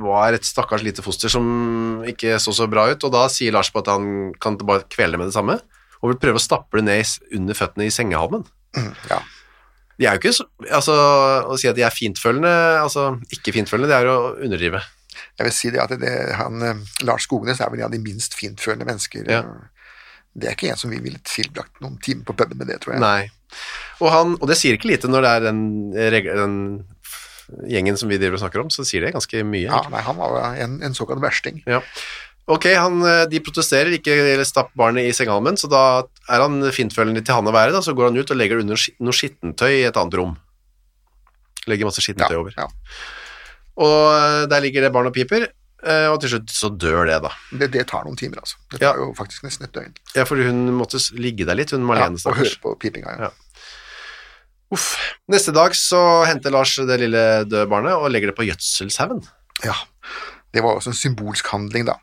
var 0.00 0.32
et 0.34 0.48
stakkars 0.48 0.82
lite 0.82 1.04
foster 1.04 1.28
som 1.30 2.02
ikke 2.08 2.40
så 2.42 2.56
så 2.56 2.66
bra 2.72 2.88
ut, 2.90 3.04
og 3.06 3.12
da 3.12 3.26
sier 3.30 3.52
Lars 3.54 3.70
på 3.70 3.84
at 3.84 3.92
han 3.92 4.32
kan 4.40 4.56
bare 4.64 4.88
kvele 4.88 5.14
det 5.14 5.22
med 5.22 5.30
det 5.30 5.36
samme, 5.36 5.60
og 6.00 6.10
vil 6.10 6.20
prøve 6.24 6.40
å 6.40 6.46
stappe 6.48 6.80
det 6.80 6.88
ned 6.88 7.36
under 7.38 7.54
føttene 7.54 7.86
i 7.86 7.92
sengehalmen. 7.94 8.42
Ja. 9.12 9.20
De 9.96 10.04
er 10.06 10.16
jo 10.16 10.20
ikke 10.20 10.34
så, 10.36 10.44
altså, 10.68 10.96
å 11.48 11.56
si 11.60 11.70
at 11.70 11.78
de 11.78 11.84
er 11.86 11.94
fintfølende, 11.94 12.52
altså 12.82 13.14
ikke 13.32 13.54
fintfølende, 13.56 13.88
det 13.92 14.00
er 14.00 14.10
å 14.12 14.18
underdrive. 14.34 14.82
Jeg 15.36 15.48
vil 15.48 15.54
si 15.56 15.70
det 15.72 15.80
at 15.80 15.94
det, 16.00 16.12
han, 16.36 16.60
eh, 16.64 16.82
Lars 17.08 17.24
Skognes 17.28 17.60
er 17.60 17.72
vel 17.72 17.82
en 17.82 17.88
av 17.88 17.94
de 17.94 18.02
minst 18.04 18.36
fintfølende 18.36 18.88
mennesker. 18.88 19.24
Ja. 19.32 19.42
Det 20.36 20.50
er 20.50 20.56
ikke 20.56 20.68
en 20.72 20.80
som 20.80 20.92
vi 20.92 21.00
ville 21.00 21.20
tilbrakt 21.24 21.80
noen 21.80 21.96
timer 22.04 22.28
på 22.28 22.36
puben 22.36 22.60
med 22.60 22.68
det, 22.68 22.82
tror 22.84 22.96
jeg. 22.96 23.04
Nei. 23.04 23.56
Og, 24.02 24.10
han, 24.12 24.36
og 24.36 24.50
det 24.50 24.58
sier 24.60 24.76
ikke 24.76 24.90
lite 24.90 25.08
når 25.08 25.24
det 25.24 25.32
er 25.32 25.46
den, 25.46 25.64
den 26.26 26.58
gjengen 27.70 27.96
som 27.96 28.10
vi 28.10 28.18
driver 28.20 28.36
og 28.36 28.42
snakker 28.42 28.64
om, 28.64 28.72
så 28.74 28.84
sier 28.84 29.06
det 29.06 29.14
ganske 29.16 29.44
mye. 29.48 29.68
Ja, 29.68 29.80
nei, 29.92 30.02
han 30.04 30.18
var 30.20 30.60
en, 30.60 30.80
en 30.84 30.96
såkalt 30.98 31.22
versting. 31.24 31.62
Ja. 31.64 31.80
Ok, 32.52 32.68
han, 32.78 33.00
eh, 33.06 33.24
de 33.30 33.42
protesterer, 33.42 33.96
ikke 33.96 34.44
stapp 34.46 34.74
barnet 34.78 35.08
i 35.08 35.14
sengehalmen, 35.16 35.56
så 35.58 35.70
da 35.70 35.82
er 36.28 36.42
han 36.42 36.58
fintfølende 36.74 37.22
til 37.24 37.34
han 37.36 37.46
å 37.50 37.54
være, 37.54 37.72
da, 37.76 37.80
så 37.84 37.94
går 37.96 38.10
han 38.10 38.18
ut 38.18 38.30
og 38.32 38.36
legger 38.40 38.58
det 38.58 38.66
under 38.66 38.86
noe 39.06 39.14
skittentøy 39.16 39.70
i 39.80 39.84
et 39.88 39.96
annet 40.00 40.14
rom. 40.18 40.34
Legger 41.66 41.88
masse 41.88 42.02
Ja, 42.02 42.06
skittentøy 42.08 42.36
over. 42.40 42.54
ja. 42.56 42.66
Og 43.76 43.96
eh, 44.16 44.46
der 44.50 44.60
ligger 44.64 44.86
det 44.86 44.92
barn 44.94 45.06
og 45.10 45.14
piper, 45.16 45.48
eh, 45.84 46.06
og 46.08 46.20
til 46.22 46.30
slutt 46.36 46.52
så 46.54 46.70
dør 46.72 47.06
det 47.10 47.18
da. 47.26 47.30
Det, 47.52 47.70
det 47.74 47.86
tar 47.90 48.06
noen 48.06 48.16
timer, 48.16 48.40
altså. 48.40 48.56
Det 48.72 48.80
Ja. 48.80 48.92
tar 48.92 49.02
jo 49.02 49.10
faktisk 49.18 49.44
nesten 49.44 49.64
et 49.68 49.72
døgn. 49.76 49.94
Ja, 50.16 50.24
for 50.24 50.36
hun 50.40 50.62
måtte 50.78 51.00
ligge 51.18 51.44
der 51.46 51.54
litt, 51.58 51.70
hun 51.76 51.84
Ja, 51.88 52.06
og 52.08 52.36
høre 52.40 52.56
på 52.62 52.76
pipinga. 52.80 53.16
Ja. 53.18 53.28
Ja. 53.28 53.30
Uff. 54.74 54.96
Neste 55.30 55.52
dag 55.54 55.76
så 55.78 56.24
henter 56.26 56.50
Lars 56.50 56.74
det 56.76 56.96
lille 56.98 57.20
døde 57.46 57.68
barnet 57.70 57.92
og 57.94 58.10
legger 58.10 58.32
det 58.32 58.36
på 58.38 58.46
gjødselshaugen. 58.48 59.22
ja. 59.64 59.74
Det 60.54 60.62
var 60.64 60.78
også 60.78 60.88
en 60.88 60.96
symbolsk 60.96 61.46
handling, 61.52 61.84
da. 61.84 61.98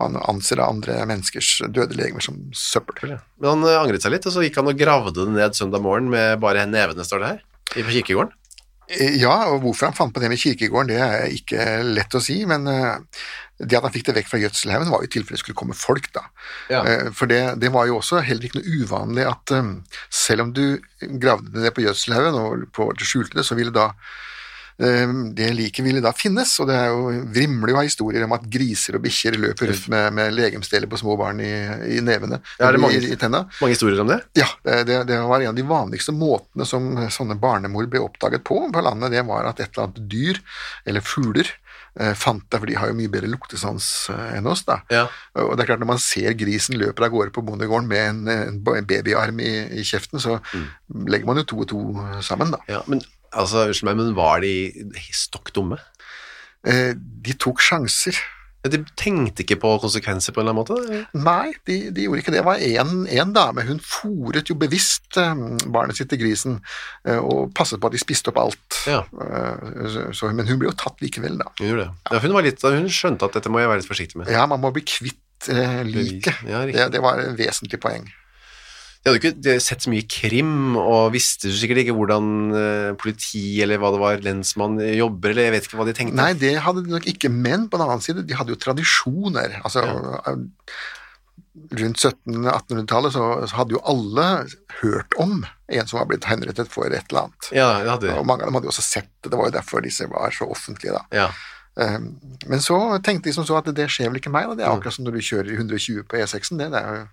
Han 0.00 0.16
anser 0.16 0.62
andre 0.64 1.02
menneskers 1.08 1.58
døde 1.68 1.96
legemer 1.98 2.24
som 2.24 2.38
søppel. 2.56 3.16
Men 3.42 3.48
han 3.50 3.66
eh, 3.68 3.80
angret 3.80 4.04
seg 4.04 4.14
litt, 4.14 4.26
og 4.28 4.34
så 4.34 4.44
gikk 4.44 4.56
han 4.60 4.70
og 4.72 4.78
gravde 4.80 5.26
det 5.26 5.34
ned 5.34 5.58
søndag 5.58 5.84
morgen 5.84 6.08
med 6.12 6.40
bare 6.42 6.64
nevene, 6.70 7.04
står 7.06 7.22
det 7.22 7.32
her, 7.34 7.42
i 7.76 7.84
på 7.84 7.94
kirkegården. 7.98 8.32
Eh, 8.88 9.18
Ja, 9.20 9.36
og 9.52 9.60
hvorfor 9.66 9.90
han 9.90 9.96
fant 9.98 10.14
på 10.16 10.22
det 10.24 10.32
med 10.32 10.40
kirkegården, 10.40 10.90
det 10.94 10.98
er 11.04 11.36
ikke 11.36 11.68
lett 11.92 12.16
å 12.18 12.24
si, 12.24 12.40
men 12.48 12.66
eh, 12.72 12.96
det 13.62 13.78
at 13.78 13.86
han 13.86 13.94
fikk 13.94 14.08
det 14.08 14.16
vekk 14.16 14.32
fra 14.32 14.40
gjødselhaugen, 14.42 14.90
var 14.90 15.04
jo 15.04 15.10
i 15.10 15.12
tilfelle 15.12 15.38
det 15.38 15.44
skulle 15.44 15.60
komme 15.60 15.76
folk, 15.78 16.08
da. 16.16 16.24
Ja. 16.72 16.80
For 17.14 17.30
det, 17.30 17.42
det 17.62 17.70
var 17.70 17.86
jo 17.86 18.00
også 18.00 18.24
heller 18.26 18.48
ikke 18.48 18.58
noe 18.58 18.80
uvanlig 18.80 19.28
at 19.28 19.52
selv 20.10 20.48
om 20.48 20.56
du 20.56 20.64
gravde 21.22 21.52
det 21.52 21.62
ned 21.68 21.76
på 21.76 21.84
gjødselhaugen 21.84 22.40
og 22.40 22.64
på 22.74 22.88
skjulte 22.98 23.38
det, 23.38 23.44
så 23.46 23.54
ville 23.54 23.70
da 23.76 23.92
det 24.78 25.48
liket 25.54 25.84
ville 25.84 26.00
da 26.02 26.12
finnes, 26.16 26.52
og 26.62 26.66
det 26.70 26.76
er 26.78 26.88
jo, 26.90 27.10
vrimler 27.34 27.72
jo 27.74 27.78
av 27.78 27.86
historier 27.86 28.24
om 28.26 28.32
at 28.36 28.46
griser 28.50 28.96
og 28.98 29.04
bikkjer 29.04 29.36
løper 29.38 29.70
rundt 29.70 29.88
med, 29.92 30.08
med 30.16 30.34
legemsdeler 30.34 30.90
på 30.90 30.98
små 31.00 31.16
barn 31.20 31.40
i, 31.44 31.52
i 31.96 32.00
nevene, 32.04 32.40
Ja, 32.58 32.68
er 32.68 32.76
det 32.76 32.82
mange- 32.82 32.98
i, 32.98 33.12
i. 33.12 33.30
Mange 33.32 33.72
historier 33.74 34.00
om 34.02 34.10
det. 34.10 34.20
Ja, 34.38 34.48
det, 34.64 35.02
det, 35.08 35.18
var 35.28 35.40
en 35.40 35.52
av 35.52 35.58
de 35.58 35.66
vanligste 35.68 36.14
måtene 36.16 36.66
som 36.68 36.92
sånne 37.12 37.36
barnemord 37.40 37.90
ble 37.92 38.02
oppdaget 38.02 38.44
på 38.48 38.62
på 38.72 38.82
landet, 38.84 39.12
det 39.12 39.26
var 39.28 39.46
at 39.50 39.60
et 39.60 39.70
eller 39.74 39.88
annet 39.88 40.08
dyr, 40.10 40.38
eller 40.88 41.04
fugler, 41.04 41.48
eh, 42.00 42.12
fant 42.18 42.44
det, 42.48 42.58
for 42.60 42.68
de 42.70 42.76
har 42.78 42.90
jo 42.90 42.96
mye 42.98 43.10
bedre 43.12 43.30
luktesans 43.30 43.88
eh, 44.12 44.36
enn 44.38 44.46
oss 44.50 44.64
da. 44.68 44.80
Ja. 44.92 45.06
Og 45.42 45.54
det 45.56 45.64
er 45.64 45.72
klart 45.72 45.82
når 45.82 45.92
man 45.94 46.02
ser 46.02 46.36
grisen 46.38 46.78
løper 46.80 47.06
av 47.08 47.14
gårde 47.14 47.34
på 47.34 47.44
bondegården 47.46 47.88
med 47.90 48.04
en, 48.08 48.54
en 48.56 48.86
babyarm 48.88 49.40
i, 49.44 49.52
i 49.80 49.86
kjeften, 49.86 50.22
så 50.22 50.38
legger 51.06 51.28
man 51.28 51.42
jo 51.42 51.48
to 51.52 51.62
og 51.64 51.68
to 51.72 51.82
sammen 52.24 52.54
da. 52.54 52.62
Ja, 52.70 52.82
men 52.90 53.02
altså, 53.32 53.66
unnskyld 53.68 53.88
meg, 53.90 53.98
men 54.02 54.14
var 54.18 54.44
de 54.44 54.54
stokk 55.16 55.52
dumme? 55.56 55.80
Eh, 56.68 56.92
de 56.96 57.34
tok 57.42 57.60
sjanser. 57.64 58.16
Ja, 58.62 58.70
De 58.70 58.78
tenkte 58.94 59.42
ikke 59.42 59.56
på 59.58 59.72
konsekvenser 59.82 60.30
på 60.30 60.38
en 60.38 60.46
eller 60.46 60.54
annen 60.54 60.84
måte? 61.02 61.06
Nei, 61.18 61.50
de, 61.66 61.78
de 61.90 62.04
gjorde 62.04 62.20
ikke 62.22 62.30
det. 62.30 62.38
Det 62.38 62.46
var 62.46 62.60
en, 62.62 62.92
en 63.10 63.32
dame, 63.34 63.64
hun 63.66 63.80
fòret 63.82 64.52
jo 64.52 64.54
bevisst 64.60 65.18
eh, 65.18 65.32
barnet 65.74 65.98
sitt 65.98 66.12
til 66.12 66.20
grisen, 66.22 66.60
eh, 67.02 67.18
og 67.18 67.50
passet 67.58 67.82
på 67.82 67.90
at 67.90 67.96
de 67.96 68.02
spiste 68.04 68.30
opp 68.30 68.38
alt. 68.44 68.78
Ja, 68.86 69.02
Eh, 69.10 70.12
så, 70.14 70.30
men 70.30 70.46
hun 70.46 70.60
ble 70.60 70.68
jo 70.70 70.76
tatt 70.78 71.02
likevel, 71.02 71.34
da. 71.42 71.48
hun 71.58 71.72
gjorde 71.72 71.88
det. 71.88 72.14
Ja, 72.14 72.20
hun, 72.22 72.32
var 72.38 72.46
litt, 72.46 72.62
hun 72.62 72.86
skjønte 72.92 73.26
at 73.26 73.34
dette 73.40 73.50
må 73.50 73.58
jeg 73.62 73.70
være 73.72 73.82
litt 73.82 73.90
forsiktig 73.90 74.20
med. 74.22 74.30
Ja, 74.30 74.46
man 74.50 74.62
må 74.62 74.70
bli 74.74 74.84
kvitt 74.86 75.50
eh, 75.50 75.82
liket. 75.88 76.44
Ja, 76.46 76.62
det, 76.68 76.86
det 76.94 77.02
var 77.02 77.18
et 77.18 77.34
vesentlig 77.38 77.82
poeng. 77.82 78.06
De 79.02 79.10
hadde 79.10 79.18
ikke 79.32 79.56
sett 79.58 79.82
så 79.82 79.90
mye 79.90 80.04
krim, 80.06 80.76
og 80.78 81.08
visste 81.16 81.50
sikkert 81.50 81.80
ikke 81.82 81.94
hvordan 81.98 82.26
eh, 82.54 82.90
politi 83.00 83.60
eller 83.64 83.80
hva 83.82 83.90
det 83.90 83.98
var, 84.02 84.20
lensmann 84.22 84.76
jobber, 84.94 85.32
eller 85.34 85.48
jeg 85.48 85.54
vet 85.56 85.66
ikke 85.66 85.80
hva 85.80 85.86
de 85.88 85.94
tenkte. 85.98 86.14
Nei, 86.20 86.32
det 86.38 86.52
hadde 86.62 86.84
de 86.86 86.92
nok 86.94 87.08
ikke, 87.10 87.30
men 87.34 87.64
på 87.72 87.80
den 87.80 87.88
annen 87.88 88.04
side, 88.04 88.22
de 88.28 88.36
hadde 88.38 88.54
jo 88.54 88.60
tradisjoner. 88.62 89.56
Altså, 89.66 89.82
rundt 91.72 91.98
1700-1800-tallet 92.00 93.12
så, 93.12 93.24
så 93.50 93.58
hadde 93.58 93.74
jo 93.76 93.80
alle 93.90 94.26
hørt 94.80 95.16
om 95.20 95.42
en 95.72 95.88
som 95.88 95.98
var 95.98 96.06
blitt 96.08 96.24
henrettet 96.30 96.70
for 96.72 96.86
et 96.88 97.10
eller 97.10 97.26
annet. 97.26 97.48
Ja, 97.52 97.66
det 97.82 97.90
hadde 97.92 98.06
de. 98.08 98.14
Og 98.20 98.26
mange 98.28 98.44
av 98.46 98.48
dem 98.52 98.56
hadde 98.58 98.68
jo 98.70 98.72
også 98.72 98.84
sett 98.86 99.10
det, 99.20 99.32
det 99.32 99.38
var 99.40 99.50
jo 99.50 99.56
derfor 99.58 99.84
disse 99.84 100.06
var 100.10 100.32
så 100.36 100.48
offentlige 100.52 100.94
da. 100.96 101.02
Ja. 101.16 101.26
Um, 101.74 102.06
Men 102.48 102.60
så 102.60 102.76
tenkte 103.04 103.30
de 103.30 103.34
som 103.36 103.46
så 103.48 103.56
at 103.58 103.68
det 103.76 103.86
skjer 103.92 104.10
vel 104.12 104.20
ikke 104.20 104.32
meg, 104.32 104.48
da. 104.50 104.54
det 104.58 104.64
Mm. 104.64 104.70
er 104.70 104.76
akkurat 104.78 104.96
som 104.96 105.04
når 105.06 105.18
du 105.18 105.26
kjører 105.28 105.52
i 105.52 105.58
120 105.58 106.02
på 106.08 106.20
E6-en, 106.20 106.58
det, 106.60 106.70
det 106.74 106.80
er 106.82 106.98
jo 107.02 107.04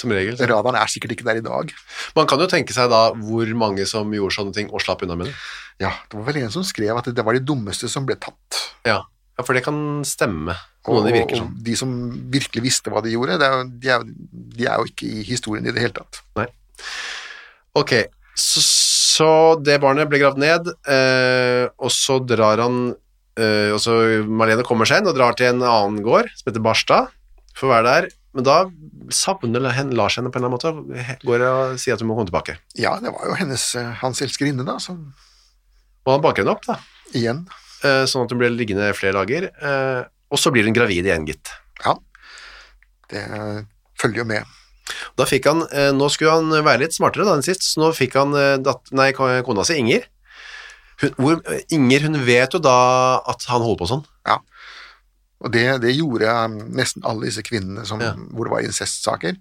Som 0.00 0.12
regel. 0.14 0.36
så. 0.36 0.48
Radaren 0.50 0.78
er 0.78 0.90
sikkert 0.90 1.14
ikke 1.16 1.26
der 1.26 1.40
i 1.40 1.44
dag. 1.44 1.72
Man 2.16 2.28
kan 2.30 2.42
jo 2.42 2.48
tenke 2.50 2.74
seg 2.76 2.90
da 2.92 3.06
hvor 3.14 3.50
mange 3.58 3.86
som 3.88 4.10
gjorde 4.14 4.36
sånne 4.36 4.56
ting 4.56 4.70
og 4.72 4.82
slapp 4.84 5.04
unna 5.06 5.16
med 5.18 5.30
det. 5.30 5.34
Ja, 5.82 5.90
det 6.10 6.18
var 6.18 6.28
vel 6.28 6.42
en 6.44 6.54
som 6.54 6.66
skrev 6.66 6.98
at 6.98 7.10
det 7.10 7.24
var 7.26 7.36
de 7.36 7.42
dummeste 7.42 7.90
som 7.90 8.06
ble 8.06 8.16
tatt. 8.20 8.60
Ja, 8.86 9.00
ja 9.38 9.46
for 9.46 9.56
det 9.56 9.64
kan 9.66 9.78
stemme. 10.06 10.56
Og, 10.84 11.00
Noen 11.00 11.14
virker 11.16 11.38
og 11.38 11.46
sånn. 11.46 11.54
de 11.64 11.76
som 11.78 11.92
virkelig 12.32 12.66
visste 12.66 12.92
hva 12.92 13.00
de 13.04 13.14
gjorde, 13.14 13.38
det 13.40 13.48
er, 13.48 13.70
de, 13.70 13.92
er, 13.94 14.04
de 14.58 14.66
er 14.68 14.82
jo 14.82 14.90
ikke 14.90 15.08
i 15.08 15.24
historien 15.26 15.64
i 15.64 15.72
det 15.72 15.80
hele 15.86 15.96
tatt. 15.96 16.20
Nei. 16.36 16.46
Ok, 17.80 17.94
så, 18.38 18.62
så 18.62 19.30
det 19.62 19.80
barnet 19.82 20.10
ble 20.10 20.20
gravd 20.20 20.42
ned, 20.42 20.68
eh, 20.90 21.64
og 21.78 21.90
så 21.94 22.18
drar 22.22 22.60
han 22.62 22.92
eh, 23.38 23.70
og 23.74 23.80
så 23.82 23.96
Marlene 24.28 24.66
kommer 24.66 24.88
seg 24.88 25.02
inn 25.02 25.10
og 25.10 25.16
drar 25.16 25.38
til 25.38 25.50
en 25.52 25.64
annen 25.64 26.04
gård 26.04 26.28
som 26.34 26.50
heter 26.50 26.64
Barstad, 26.64 27.10
for 27.54 27.70
å 27.70 27.74
være 27.76 27.88
der. 27.88 28.12
Men 28.34 28.44
da 28.46 28.56
savner 29.14 29.68
hen- 29.76 29.92
Lars 29.94 30.16
henne 30.18 30.30
på 30.32 30.40
en 30.40 30.44
eller 30.44 30.58
annen 30.58 30.84
måte, 30.90 31.14
og 31.14 31.26
går 31.28 31.44
og 31.46 31.78
sier 31.78 31.94
at 31.94 32.00
hun 32.02 32.08
må 32.10 32.16
komme 32.18 32.30
tilbake. 32.30 32.56
Ja, 32.74 32.96
det 33.00 33.12
var 33.14 33.28
jo 33.28 33.36
hennes, 33.38 33.74
eh, 33.78 33.92
hans 34.00 34.20
elskerinne, 34.24 34.64
da, 34.66 34.78
som 34.82 35.12
Og 36.06 36.12
han 36.12 36.20
banker 36.24 36.42
henne 36.42 36.52
opp, 36.52 36.64
da, 36.66 36.74
igjen 37.14 37.46
eh, 37.84 38.04
sånn 38.10 38.24
at 38.26 38.32
hun 38.34 38.38
blir 38.42 38.50
liggende 38.52 38.90
flere 38.96 39.14
dager. 39.16 39.46
Eh, 39.62 40.04
og 40.34 40.38
så 40.40 40.50
blir 40.52 40.64
hun 40.66 40.74
gravid 40.76 41.06
igjen, 41.06 41.24
gitt. 41.28 41.48
Ja, 41.84 41.94
det 43.12 43.22
følger 44.00 44.24
jo 44.24 44.24
med. 44.24 44.44
Da 45.16 45.24
fikk 45.24 45.46
han, 45.48 45.62
Nå 45.96 46.08
skulle 46.12 46.34
han 46.34 46.50
være 46.64 46.82
litt 46.82 46.92
smartere 46.96 47.24
da 47.24 47.36
enn 47.38 47.44
sist, 47.46 47.62
så 47.64 47.80
nå 47.80 47.92
fikk 47.96 48.16
han 48.18 48.34
nei, 48.34 49.12
kona 49.16 49.64
si, 49.64 49.78
Inger. 49.80 50.04
Hun, 51.00 51.14
hvor, 51.16 51.40
Inger 51.72 52.04
hun 52.08 52.18
vet 52.26 52.52
jo 52.52 52.60
da 52.62 53.20
at 53.30 53.46
han 53.48 53.62
holder 53.64 53.80
på 53.80 53.88
sånn. 53.88 54.04
Ja. 54.28 54.38
Og 55.44 55.52
det, 55.52 55.64
det 55.84 55.92
gjorde 55.98 56.30
um, 56.46 56.54
nesten 56.72 57.04
alle 57.04 57.28
disse 57.28 57.42
kvinnene 57.44 57.84
som, 57.86 58.00
Ja. 58.00 58.14
hvor 58.32 58.48
det 58.48 58.54
var 58.54 58.64
incestsaker, 58.64 59.36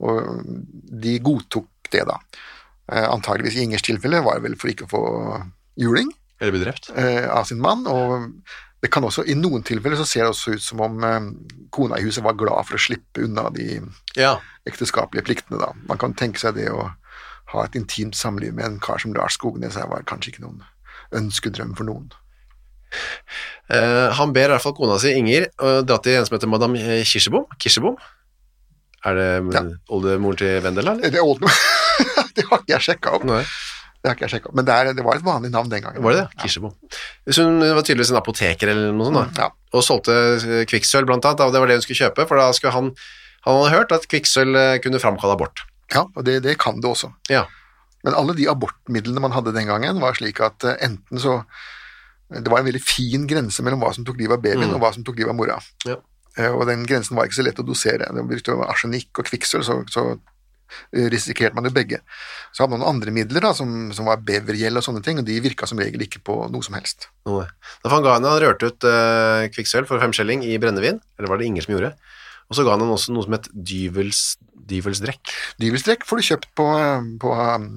og 0.00 0.44
de 1.00 1.18
godtok 1.24 1.66
det, 1.92 2.04
da. 2.08 2.18
Eh, 2.92 3.06
antageligvis 3.08 3.56
i 3.56 3.62
Ingers 3.64 3.82
tilfelle 3.86 4.20
var 4.24 4.36
det 4.38 4.44
vel 4.48 4.56
for 4.60 4.68
ikke 4.72 4.86
å 4.88 4.90
få 4.90 5.02
juling 5.80 6.10
Eller 6.40 6.52
bli 6.56 6.62
drept. 6.64 6.90
eh, 6.96 7.26
av 7.30 7.44
sin 7.48 7.60
mann, 7.60 7.86
og 7.86 8.32
det 8.82 8.90
kan 8.90 9.04
også, 9.04 9.24
i 9.28 9.34
noen 9.36 9.62
tilfeller 9.62 9.96
så 10.00 10.06
ser 10.08 10.24
det 10.24 10.30
også 10.32 10.54
ut 10.56 10.62
som 10.64 10.80
om 10.80 11.04
eh, 11.04 11.20
kona 11.70 11.98
i 12.00 12.02
huset 12.06 12.24
var 12.24 12.36
glad 12.40 12.66
for 12.66 12.76
å 12.76 12.82
slippe 12.84 13.24
unna 13.24 13.48
de 13.50 13.80
Ja. 14.16 14.38
ekteskapelige 14.66 15.24
pliktene, 15.24 15.58
da. 15.60 15.72
Man 15.88 15.98
kan 15.98 16.14
tenke 16.14 16.38
seg 16.40 16.54
det 16.56 16.68
å 16.72 16.90
ha 17.52 17.64
et 17.64 17.72
intimt 17.76 18.14
samliv 18.14 18.52
med 18.54 18.64
en 18.64 18.78
kar 18.80 18.98
som 18.98 19.12
Lars 19.16 19.34
Skognes 19.38 19.74
her 19.76 19.88
var 19.88 20.02
kanskje 20.06 20.32
ikke 20.34 20.44
noen 20.46 20.62
ønskedrøm 21.12 21.76
for 21.76 21.84
noen. 21.88 22.10
Eh, 23.70 24.08
han 24.18 24.32
ber 24.34 24.48
i 24.48 24.54
hvert 24.54 24.64
fall 24.64 24.74
kona 24.74 24.96
si, 24.98 25.12
Inger, 25.14 25.46
dra 25.86 25.98
til 26.02 26.16
en 26.18 26.24
som 26.26 26.34
heter 26.36 26.50
Madame 26.50 26.80
eh, 26.80 27.04
Kirsebom. 27.06 27.44
Kirsebom? 27.62 27.98
Er 29.06 29.14
det 29.16 29.28
Ja. 29.54 29.62
oldemoren 29.88 30.36
til 30.40 30.58
Vendela, 30.64 30.92
eller? 30.96 31.10
Det, 31.10 31.20
er 31.20 31.24
old- 31.24 31.40
det 32.36 32.44
har 32.50 32.58
ikke 32.64 32.74
jeg 32.74 32.86
sjekka 32.88 33.14
opp. 33.16 33.24
Nei, 33.30 33.44
Det 34.02 34.10
har 34.10 34.16
ikke 34.18 34.28
jeg 34.32 34.42
opp. 34.48 34.54
Men 34.58 34.66
det, 34.68 34.74
er, 34.74 34.90
det 34.98 35.04
var 35.06 35.16
et 35.20 35.24
vanlig 35.24 35.50
navn 35.54 35.70
den 35.70 35.82
gangen. 35.86 36.02
var 36.02 36.12
det 36.16 36.24
det? 36.26 36.42
Kirsebom. 36.42 36.74
Så 37.30 37.46
hun 37.46 37.60
var 37.62 37.82
tydeligvis 37.86 38.10
en 38.12 38.20
apoteker 38.20 38.72
eller 38.74 38.92
noe 38.96 39.08
sånt, 39.12 39.38
da. 39.38 39.46
Ja. 39.46 39.50
Og 39.78 39.86
solgte 39.86 40.18
eh, 40.40 40.66
kvikksølv 40.68 41.06
blant 41.08 41.24
annet, 41.30 41.40
og 41.46 41.54
det 41.54 41.62
var 41.62 41.70
det 41.70 41.78
hun 41.78 41.86
skulle 41.86 42.02
kjøpe, 42.02 42.26
for 42.28 42.40
da 42.42 42.50
skulle 42.56 42.74
han 42.76 42.92
han 43.46 43.56
hadde 43.56 43.72
hørt 43.72 43.92
at 43.96 44.02
kvikksølv 44.12 44.56
kunne 44.84 44.98
framkalle 45.00 45.32
abort. 45.32 45.62
Ja, 45.94 46.02
og 46.12 46.26
det, 46.26 46.42
det 46.44 46.58
kan 46.60 46.76
det 46.84 46.90
også. 46.90 47.08
Ja. 47.32 47.46
Men 48.04 48.12
alle 48.18 48.34
de 48.36 48.44
abortmidlene 48.52 49.22
man 49.24 49.32
hadde 49.32 49.54
den 49.56 49.64
gangen, 49.70 49.96
var 50.02 50.12
slik 50.18 50.42
at 50.44 50.60
enten 50.76 51.16
så 51.22 51.38
Det 52.30 52.46
var 52.50 52.60
en 52.62 52.68
veldig 52.70 52.82
fin 52.84 53.26
grense 53.26 53.62
mellom 53.66 53.80
hva 53.82 53.92
som 53.94 54.04
tok 54.06 54.16
livet 54.20 54.38
av 54.38 54.42
babyen, 54.44 54.68
Mm. 54.70 54.74
og 54.76 54.80
hva 54.84 54.92
som 54.94 55.02
tok 55.04 55.16
livet 55.18 55.30
av 55.32 55.36
mora. 55.36 55.56
Ja. 55.84 55.96
Eh, 56.38 56.50
Og 56.54 56.66
den 56.68 56.84
grensen 56.86 57.16
var 57.18 57.26
ikke 57.26 57.40
så 57.42 57.46
lett 57.46 57.58
å 57.58 57.66
dosere. 57.66 58.06
Det 58.14 58.22
brukte 58.28 58.54
arsenikk 58.68 59.18
og 59.18 59.26
kvikksølv, 59.26 59.64
så, 59.66 59.80
så 59.90 60.04
risikerte 60.94 61.54
man 61.58 61.64
jo 61.66 61.72
begge. 61.74 61.98
Så 62.54 62.62
hadde 62.62 62.70
man 62.76 62.80
noen 62.84 62.94
andre 62.94 63.10
midler, 63.14 63.42
da, 63.42 63.50
som, 63.56 63.90
som 63.96 64.06
var 64.06 64.20
bevergjeld 64.22 64.78
og 64.78 64.84
sånne 64.86 65.02
ting, 65.02 65.18
og 65.18 65.26
de 65.26 65.40
virka 65.42 65.66
som 65.66 65.80
regel 65.82 66.04
ikke 66.06 66.22
på 66.22 66.36
noe 66.52 66.62
som 66.62 66.76
helst. 66.78 67.08
Noe. 67.26 67.48
Da 67.82 67.90
van 67.90 68.04
Gane 68.06 68.30
han 68.30 68.40
rørte 68.44 68.70
ut 68.70 68.86
uh, 68.86 69.48
kvikksølv 69.50 69.90
for 69.90 69.98
femskjelling 70.02 70.44
i 70.46 70.54
brennevin, 70.62 71.00
eller 71.18 71.28
var 71.32 71.40
det 71.42 71.48
Inger 71.50 71.66
som 71.66 71.74
gjorde? 71.74 71.92
Og 72.50 72.54
så 72.58 72.64
ga 72.66 72.76
han 72.76 72.86
også 72.86 73.14
noe 73.14 73.26
som 73.26 73.34
het 73.34 73.50
dyvels, 73.54 74.36
dyvelsdrekk. 74.70 75.34
Dyvelstrekk 75.62 76.06
får 76.08 76.20
du 76.20 76.26
kjøpt 76.30 76.48
på, 76.58 76.66
på 77.22 77.34
um, 77.36 77.68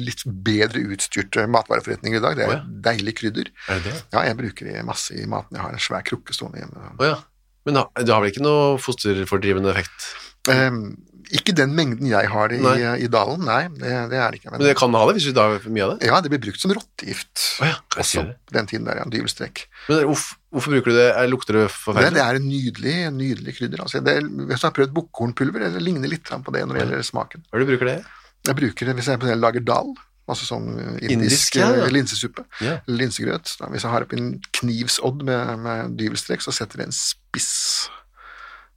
litt 0.00 0.24
bedre 0.46 0.82
utstyrte 0.96 1.46
matvareforretninger 1.52 2.20
i 2.20 2.24
dag. 2.24 2.36
Det 2.38 2.46
er 2.46 2.52
oh, 2.52 2.58
ja. 2.58 2.82
deilig 2.90 3.16
krydder. 3.20 3.50
Er 3.70 3.80
det 3.80 3.92
det? 3.92 4.04
Ja, 4.14 4.26
jeg 4.28 4.38
bruker 4.40 4.70
det 4.70 4.86
masse 4.88 5.16
i 5.16 5.26
maten. 5.30 5.58
Jeg 5.58 5.66
har 5.66 5.76
en 5.76 5.86
svær 5.88 6.06
krukke 6.06 6.36
stående 6.36 6.64
hjemme. 6.64 6.92
Oh, 6.96 7.08
ja. 7.08 7.18
Men 7.66 7.80
du 7.80 7.82
det 8.06 8.14
har 8.14 8.22
vel 8.22 8.30
ikke 8.30 8.46
noe 8.46 8.76
fosterfordrivende 8.78 9.72
effekt? 9.72 10.10
Um, 10.46 10.94
ikke 11.34 11.54
den 11.58 11.72
mengden 11.74 12.06
jeg 12.06 12.28
har 12.30 12.52
i, 12.54 12.60
i 13.02 13.08
dalen, 13.10 13.42
nei, 13.48 13.64
det, 13.80 13.90
det 14.12 14.18
er 14.20 14.30
det 14.30 14.40
ikke. 14.40 14.52
Men, 14.52 14.60
Men 14.60 14.68
det 14.68 14.76
kan 14.78 14.94
ha 14.94 15.02
det 15.08 15.16
hvis 15.16 15.26
du 15.26 15.34
da 15.34 15.48
har 15.50 15.64
mye 15.74 15.86
av 15.86 15.94
det? 15.94 16.10
ja, 16.10 16.20
det 16.22 16.30
blir 16.30 16.42
brukt 16.44 16.62
som 16.62 16.74
rottegift 16.76 17.46
oh, 17.58 17.66
ja, 17.66 17.80
også 17.98 18.26
den 18.54 18.70
tiden 18.70 18.86
der, 18.86 19.00
ja, 19.02 19.06
dyvelstrekk. 19.10 19.64
Men 19.88 20.04
hvorfor, 20.12 20.38
hvorfor 20.56 20.72
bruker 20.74 20.90
du 20.90 20.96
det? 20.96 21.06
Er- 21.12 21.28
Lukter 21.30 21.58
det 21.60 21.66
Det, 21.68 21.74
forferdelig? 21.76 22.16
det 22.16 22.24
er 22.24 22.40
en 22.40 22.48
nydelig, 22.48 22.96
nydelig 23.14 23.54
krydder. 23.58 23.82
Altså, 23.84 24.00
det, 24.02 24.16
hvis 24.24 24.60
du 24.64 24.66
har 24.66 24.74
prøvd 24.80 24.94
bukkhornpulver, 24.96 25.68
det 25.76 25.82
ligner 25.84 26.08
litt 26.10 26.24
på 26.32 26.52
det 26.56 26.64
når 26.66 26.74
det 26.78 26.82
gjelder 26.86 27.06
smaken. 27.12 27.44
Hva 27.50 27.56
er 27.58 27.62
det 27.62 27.66
du 27.68 27.72
bruker 27.76 27.90
det? 27.92 27.98
Jeg 28.46 28.56
bruker 28.62 28.86
det 28.90 28.94
hvis 28.98 29.08
jeg 29.12 29.38
lager 29.42 29.64
dal, 29.66 29.92
altså 30.26 30.46
sånn 30.48 30.64
indisk, 30.98 31.10
Indisk, 31.14 31.56
ja, 31.60 31.68
ja. 31.76 31.84
eh, 31.86 31.92
linsesuppe, 31.94 32.44
Yeah. 32.62 32.80
linsegrøt. 32.90 33.52
Da, 33.60 33.68
hvis 33.70 33.82
jeg 33.86 33.90
har 33.92 34.02
oppi 34.06 34.16
en 34.18 34.32
knivsodd 34.58 35.22
med, 35.22 35.58
med 35.62 35.94
dyvelstrekk, 36.00 36.42
så 36.42 36.50
setter 36.54 36.78
det 36.82 36.86
en 36.88 36.96
spiss 36.96 37.52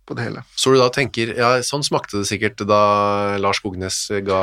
på 0.09 0.15
det 0.17 0.25
hele. 0.25 0.43
Så 0.57 0.73
du 0.73 0.79
da 0.81 0.89
tenker, 0.89 1.35
ja, 1.37 1.49
sånn 1.65 1.83
smakte 1.85 2.17
det 2.21 2.27
sikkert 2.29 2.61
da 2.69 3.37
Lars 3.37 3.59
Skognes 3.61 3.97
ga 4.25 4.41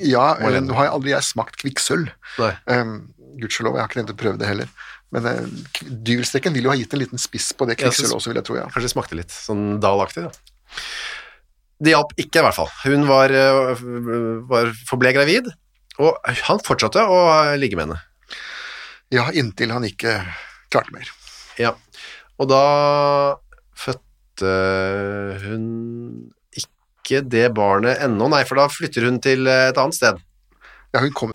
Ja, 0.00 0.34
eh, 0.40 0.60
nå 0.60 0.74
har 0.76 0.88
jeg 0.90 0.94
aldri 0.96 1.10
jeg 1.14 1.24
smakt 1.28 1.56
kvikksølv. 1.60 2.10
Um, 2.68 3.12
Gudskjelov, 3.40 3.76
jeg 3.78 3.80
har 3.80 3.88
ikke 3.88 4.00
tenkt 4.02 4.12
å 4.12 4.18
prøve 4.20 4.38
det 4.40 4.48
heller. 4.50 4.68
Men 5.14 5.26
uh, 5.26 5.46
dyvelstrekken 5.80 6.54
vil 6.54 6.68
jo 6.68 6.72
ha 6.72 6.78
gitt 6.78 6.92
en 6.94 7.02
liten 7.02 7.20
spiss 7.20 7.50
på 7.56 7.66
det 7.68 7.78
kvikksølvet 7.80 8.16
også, 8.18 8.30
vil 8.30 8.40
jeg 8.40 8.46
tro, 8.46 8.58
ja. 8.60 8.68
Kanskje 8.70 8.86
det 8.86 8.94
smakte 8.94 9.18
litt 9.18 9.34
sånn 9.34 9.64
dalaktig, 9.82 10.28
da. 10.28 10.78
Det 11.80 11.94
hjalp 11.94 12.12
ikke, 12.20 12.42
i 12.42 12.44
hvert 12.44 12.58
fall. 12.58 12.70
Hun 12.84 13.06
var, 13.08 13.32
øh, 13.32 13.82
var 14.50 14.70
forble 14.86 15.14
gravid, 15.16 15.48
og 16.00 16.32
han 16.44 16.60
fortsatte 16.64 17.02
å 17.02 17.20
ligge 17.58 17.78
med 17.78 17.88
henne. 17.88 18.00
Ja, 19.10 19.26
inntil 19.34 19.72
han 19.74 19.86
ikke 19.88 20.20
klarte 20.70 20.94
mer. 20.94 21.08
Ja. 21.58 21.74
Og 22.38 22.50
da 22.52 22.64
fødte 23.76 24.52
hun 25.42 25.64
ikke 26.56 27.24
det 27.26 27.48
barnet 27.56 28.04
ennå, 28.04 28.30
nei, 28.30 28.44
for 28.46 28.60
da 28.60 28.68
flytter 28.70 29.08
hun 29.08 29.18
til 29.24 29.48
et 29.50 29.80
annet 29.80 29.98
sted. 29.98 30.20
Ja, 30.94 31.02
hun 31.02 31.16
kom 31.16 31.34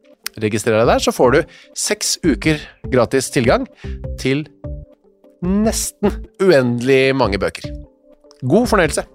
registrer 0.39 0.79
deg 0.79 0.87
der, 0.93 1.03
så 1.03 1.13
får 1.15 1.35
du 1.35 1.41
seks 1.77 2.17
uker 2.23 2.61
gratis 2.91 3.31
tilgang 3.33 3.67
til 4.21 4.45
nesten 5.41 6.21
uendelig 6.41 7.15
mange 7.17 7.41
bøker. 7.41 7.67
God 8.41 8.69
fornøyelse! 8.69 9.05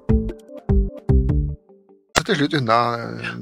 til 2.26 2.40
slutt 2.40 2.56
unna 2.58 2.78
eh, 2.98 3.32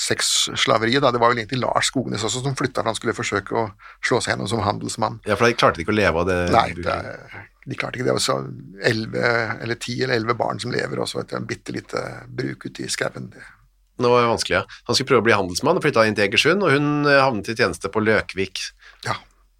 sexslaveriet. 0.00 1.02
Da. 1.04 1.12
Det 1.14 1.20
var 1.22 1.32
vel 1.32 1.42
egentlig 1.42 1.62
Lars 1.62 1.90
Skognes 1.92 2.24
også 2.26 2.42
som 2.44 2.56
flytta 2.58 2.82
for 2.82 2.90
han 2.90 2.98
skulle 2.98 3.16
forsøke 3.16 3.56
å 3.56 3.66
slå 4.04 4.20
seg 4.20 4.34
gjennom 4.34 4.50
som 4.50 4.64
handelsmann. 4.66 5.20
Ja, 5.28 5.38
for 5.38 5.48
de 5.48 5.58
klarte 5.58 5.82
ikke 5.82 5.94
å 5.94 5.98
leve 5.98 6.22
av 6.22 6.30
det? 6.30 6.38
Nei, 6.54 6.68
det 6.78 6.96
er, 6.96 7.36
de 7.66 7.78
klarte 7.78 7.98
ikke 7.98 8.06
det. 8.06 8.12
Det 8.12 8.18
var 8.18 8.26
så 8.26 8.38
11, 8.92 9.28
eller 9.66 9.80
ti 9.82 9.98
eller 10.02 10.18
11 10.20 10.38
barn 10.42 10.62
som 10.62 10.74
lever, 10.74 11.02
og 11.02 11.10
så 11.10 11.22
et 11.22 11.36
bitte 11.48 11.74
lite 11.76 12.02
bruk 12.28 12.68
ute 12.68 12.86
i 12.86 12.90
skauen. 12.92 13.30
Det- 13.34 13.52
Det 13.96 14.12
var 14.12 14.28
vanskelig, 14.28 14.58
ja. 14.58 14.78
Han 14.88 14.96
skulle 14.96 15.08
prøve 15.08 15.24
å 15.24 15.26
bli 15.26 15.36
handelsmann 15.36 15.78
og 15.78 15.84
flytta 15.84 16.04
inn 16.04 16.16
til 16.18 16.26
Egersund, 16.26 16.64
og 16.66 16.74
hun 16.74 17.08
eh, 17.08 17.22
havnet 17.22 17.48
i 17.52 17.56
tjeneste 17.56 17.90
på 17.92 18.02
Løkvik, 18.04 18.62
Ja, 19.06 19.16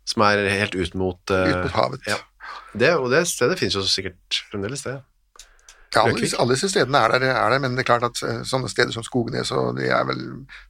som 0.07 0.23
er 0.23 0.45
helt 0.53 0.77
ut 0.77 0.95
mot, 0.95 1.19
uh, 1.33 1.49
ut 1.51 1.65
mot 1.65 1.77
havet. 1.77 2.05
Ja. 2.07 2.21
Det, 2.77 2.93
og 3.01 3.11
det 3.11 3.25
stedet 3.27 3.59
finnes 3.59 3.75
jo 3.75 3.83
sikkert 3.89 4.43
fremdeles, 4.53 4.85
det. 4.87 5.01
Ja, 5.95 6.03
alle, 6.03 6.29
alle 6.43 6.57
disse 6.57 6.69
stedene 6.69 7.01
er 7.07 7.15
der, 7.15 7.25
er 7.31 7.55
der, 7.55 7.63
men 7.63 7.77
det 7.77 7.85
er 7.85 7.89
klart 7.89 8.05
at 8.05 8.21
eh, 8.27 8.43
sånne 8.47 8.69
steder 8.69 8.93
som 8.93 9.05
Skognes 9.07 9.53
og 9.55 9.79
det 9.79 9.87
er 9.95 10.03
vel 10.05 10.21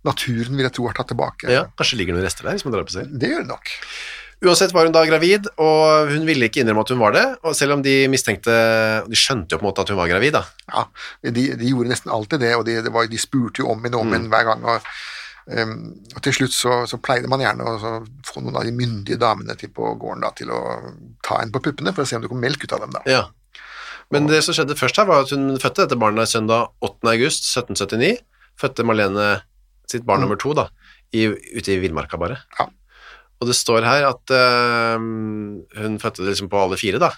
naturen 0.07 0.55
vil 0.55 0.69
jeg 0.69 0.77
tro 0.77 0.87
har 0.87 0.99
tatt 0.99 1.11
tilbake. 1.11 1.51
Ja, 1.51 1.65
kanskje 1.79 1.99
ligger 1.99 2.15
det 2.15 2.21
noen 2.21 2.29
rester 2.29 2.47
der, 2.47 2.59
hvis 2.59 2.67
man 2.67 2.77
drar 2.77 2.87
på 2.87 2.95
seg. 2.95 3.11
Det 3.11 3.33
gjør 3.33 3.43
det 3.43 3.51
nok. 3.51 3.73
Uansett 4.45 4.73
var 4.77 4.85
hun 4.85 4.93
da 4.93 5.01
gravid, 5.09 5.47
og 5.57 6.11
hun 6.13 6.27
ville 6.29 6.45
ikke 6.51 6.61
innrømme 6.61 6.83
at 6.85 6.91
hun 6.93 7.01
var 7.01 7.15
det, 7.17 7.25
og 7.43 7.55
selv 7.57 7.73
om 7.79 7.83
de 7.83 7.95
mistenkte, 8.13 8.53
de 9.09 9.17
skjønte 9.17 9.55
jo 9.57 9.59
på 9.63 9.65
en 9.65 9.71
måte 9.71 9.81
at 9.87 9.89
hun 9.93 9.97
var 9.97 10.11
gravid 10.11 10.35
da. 10.37 10.43
Ja, 10.69 10.83
de, 11.25 11.45
de 11.57 11.71
gjorde 11.71 11.89
nesten 11.95 12.13
alltid 12.13 12.43
det, 12.45 12.51
og 12.59 12.67
de, 12.69 12.75
det 12.85 12.93
var, 12.93 13.09
de 13.09 13.21
spurte 13.23 13.63
jo 13.65 13.71
om 13.73 13.81
henne 13.87 13.97
og 13.97 14.05
om 14.05 14.13
Mm. 14.13 14.29
hver 14.35 14.45
gang. 14.51 14.67
Og, 14.69 14.91
um, 15.57 15.73
og 16.15 16.21
til 16.27 16.37
slutt 16.37 16.53
så, 16.53 16.77
så 16.91 17.01
pleide 17.01 17.31
man 17.33 17.41
gjerne 17.41 17.65
å 17.65 17.95
få 18.29 18.45
noen 18.45 18.61
av 18.61 18.69
de 18.69 18.77
myndige 18.77 19.17
damene 19.25 19.57
til 19.57 19.73
på 19.73 19.95
gården 20.05 20.27
da, 20.29 20.31
til 20.37 20.53
å 20.53 20.61
ta 21.25 21.41
en 21.41 21.51
på 21.57 21.65
puppene 21.65 21.95
for 21.97 22.05
å 22.05 22.07
se 22.13 22.21
om 22.21 22.23
det 22.27 22.29
kom 22.35 22.41
melk 22.45 22.63
ut 22.69 22.77
av 22.77 22.85
dem. 22.85 22.93
da. 22.93 23.03
Ja. 23.09 23.25
Men 24.13 24.29
det 24.31 24.45
som 24.45 24.55
skjedde 24.55 24.77
først 24.79 25.01
her 25.01 25.09
var 25.09 25.25
at 25.25 25.33
hun 25.35 25.57
fødte 25.59 25.87
dette 25.87 25.97
barnet 25.99 26.29
søndag 26.31 26.69
8. 26.85 27.09
august 27.17 27.49
1779, 27.57 28.21
fødte 28.61 28.85
Marlene 28.87 29.41
sitt 29.91 30.05
barn 30.07 30.21
nummer 30.23 30.37
to 30.39 30.53
da, 30.55 30.69
i, 31.17 31.25
ute 31.57 31.73
i 31.73 31.81
Villmarka 31.83 32.21
bare. 32.21 32.37
Ja. 32.61 32.69
Og 33.41 33.49
det 33.51 33.57
står 33.59 33.85
her 33.85 34.07
at 34.09 34.33
uh, 34.33 34.97
hun 34.97 35.99
fødte 36.01 36.23
det 36.25 36.33
liksom 36.35 36.49
på 36.53 36.61
alle 36.63 36.79
fire 36.81 37.01
da. 37.03 37.11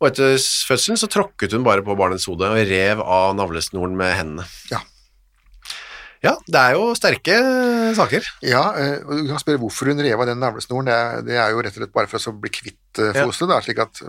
Og 0.00 0.06
etter 0.12 0.36
fødselen 0.38 0.96
så 1.00 1.08
tråkket 1.10 1.52
hun 1.56 1.64
bare 1.66 1.82
på 1.84 1.96
barnets 1.98 2.24
hode 2.30 2.46
og 2.48 2.60
rev 2.70 3.00
av 3.02 3.34
navlesnoren 3.36 3.96
med 3.98 4.14
hendene. 4.16 4.46
Ja. 4.70 4.78
Ja, 6.22 6.32
det 6.50 6.58
er 6.58 6.72
jo 6.74 6.88
sterke 6.98 7.34
saker. 7.94 8.24
Ja, 8.42 8.62
eh, 8.74 8.96
og 9.06 9.20
du 9.20 9.28
kan 9.28 9.38
spørre 9.42 9.60
hvorfor 9.62 9.90
hun 9.92 10.00
rev 10.02 10.18
av 10.18 10.26
den 10.26 10.40
navlesnoren. 10.42 10.88
Det, 10.88 10.94
er- 10.96 11.20
det 11.28 11.36
er 11.38 11.52
jo 11.54 11.60
rett 11.62 11.76
og 11.76 11.82
slett 11.84 11.92
bare 11.94 12.10
for 12.10 12.18
å 12.32 12.34
bli 12.42 12.50
kvitt 12.50 13.02
fosteret, 13.20 13.52
Ja. 13.54 13.60
slik 13.62 13.78
at 13.84 14.00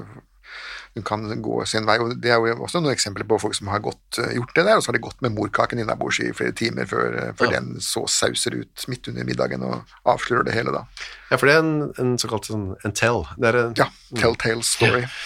hun 1.00 1.06
kan 1.08 1.24
gå 1.42 1.62
sin 1.70 1.88
vei. 1.88 1.96
Og 2.04 2.12
det 2.22 2.30
er 2.36 2.38
jo 2.44 2.60
også 2.68 2.82
noen 2.84 2.92
eksempler 2.94 3.26
på 3.30 3.40
folk 3.42 3.56
som 3.58 3.72
har 3.72 3.80
gått, 3.84 4.20
eh, 4.20 4.34
gjort 4.36 4.54
det 4.58 4.66
der, 4.68 4.76
og 4.78 4.84
så 4.84 4.92
har 4.92 5.00
de 5.00 5.04
gått 5.08 5.22
med 5.26 5.34
morkaken 5.38 5.80
innabords 5.82 6.20
i 6.22 6.30
flere 6.36 6.52
timer 6.54 6.86
før, 6.90 7.16
eh, 7.16 7.32
før 7.40 7.52
Ja. 7.54 7.60
den 7.60 7.80
så 7.80 8.04
sauser 8.08 8.60
ut 8.60 8.86
midt 8.92 9.08
under 9.08 9.24
middagen 9.26 9.64
og 9.64 9.82
avslører 10.06 10.46
det 10.46 10.54
hele, 10.60 10.72
da. 10.76 10.84
Ja, 11.32 11.38
for 11.38 11.46
det 11.48 11.56
er 11.56 11.60
en, 11.64 11.94
en 11.98 12.18
såkalt 12.22 12.46
sånn, 12.52 12.76
en 12.86 12.92
tell. 12.92 13.24
Det 13.40 13.54
er 13.54 13.60
en, 13.68 13.74
Ja, 13.80 13.88
telltale 14.16 14.64
story. 14.64 15.06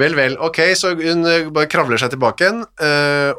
Vel, 0.00 0.14
vel. 0.14 0.36
Ok, 0.40 0.56
så 0.78 0.94
hun 0.96 1.26
eh, 1.26 1.48
bare 1.50 1.66
kravler 1.68 1.98
seg 1.98 2.12
tilbake 2.14 2.46
igjen, 2.46 2.60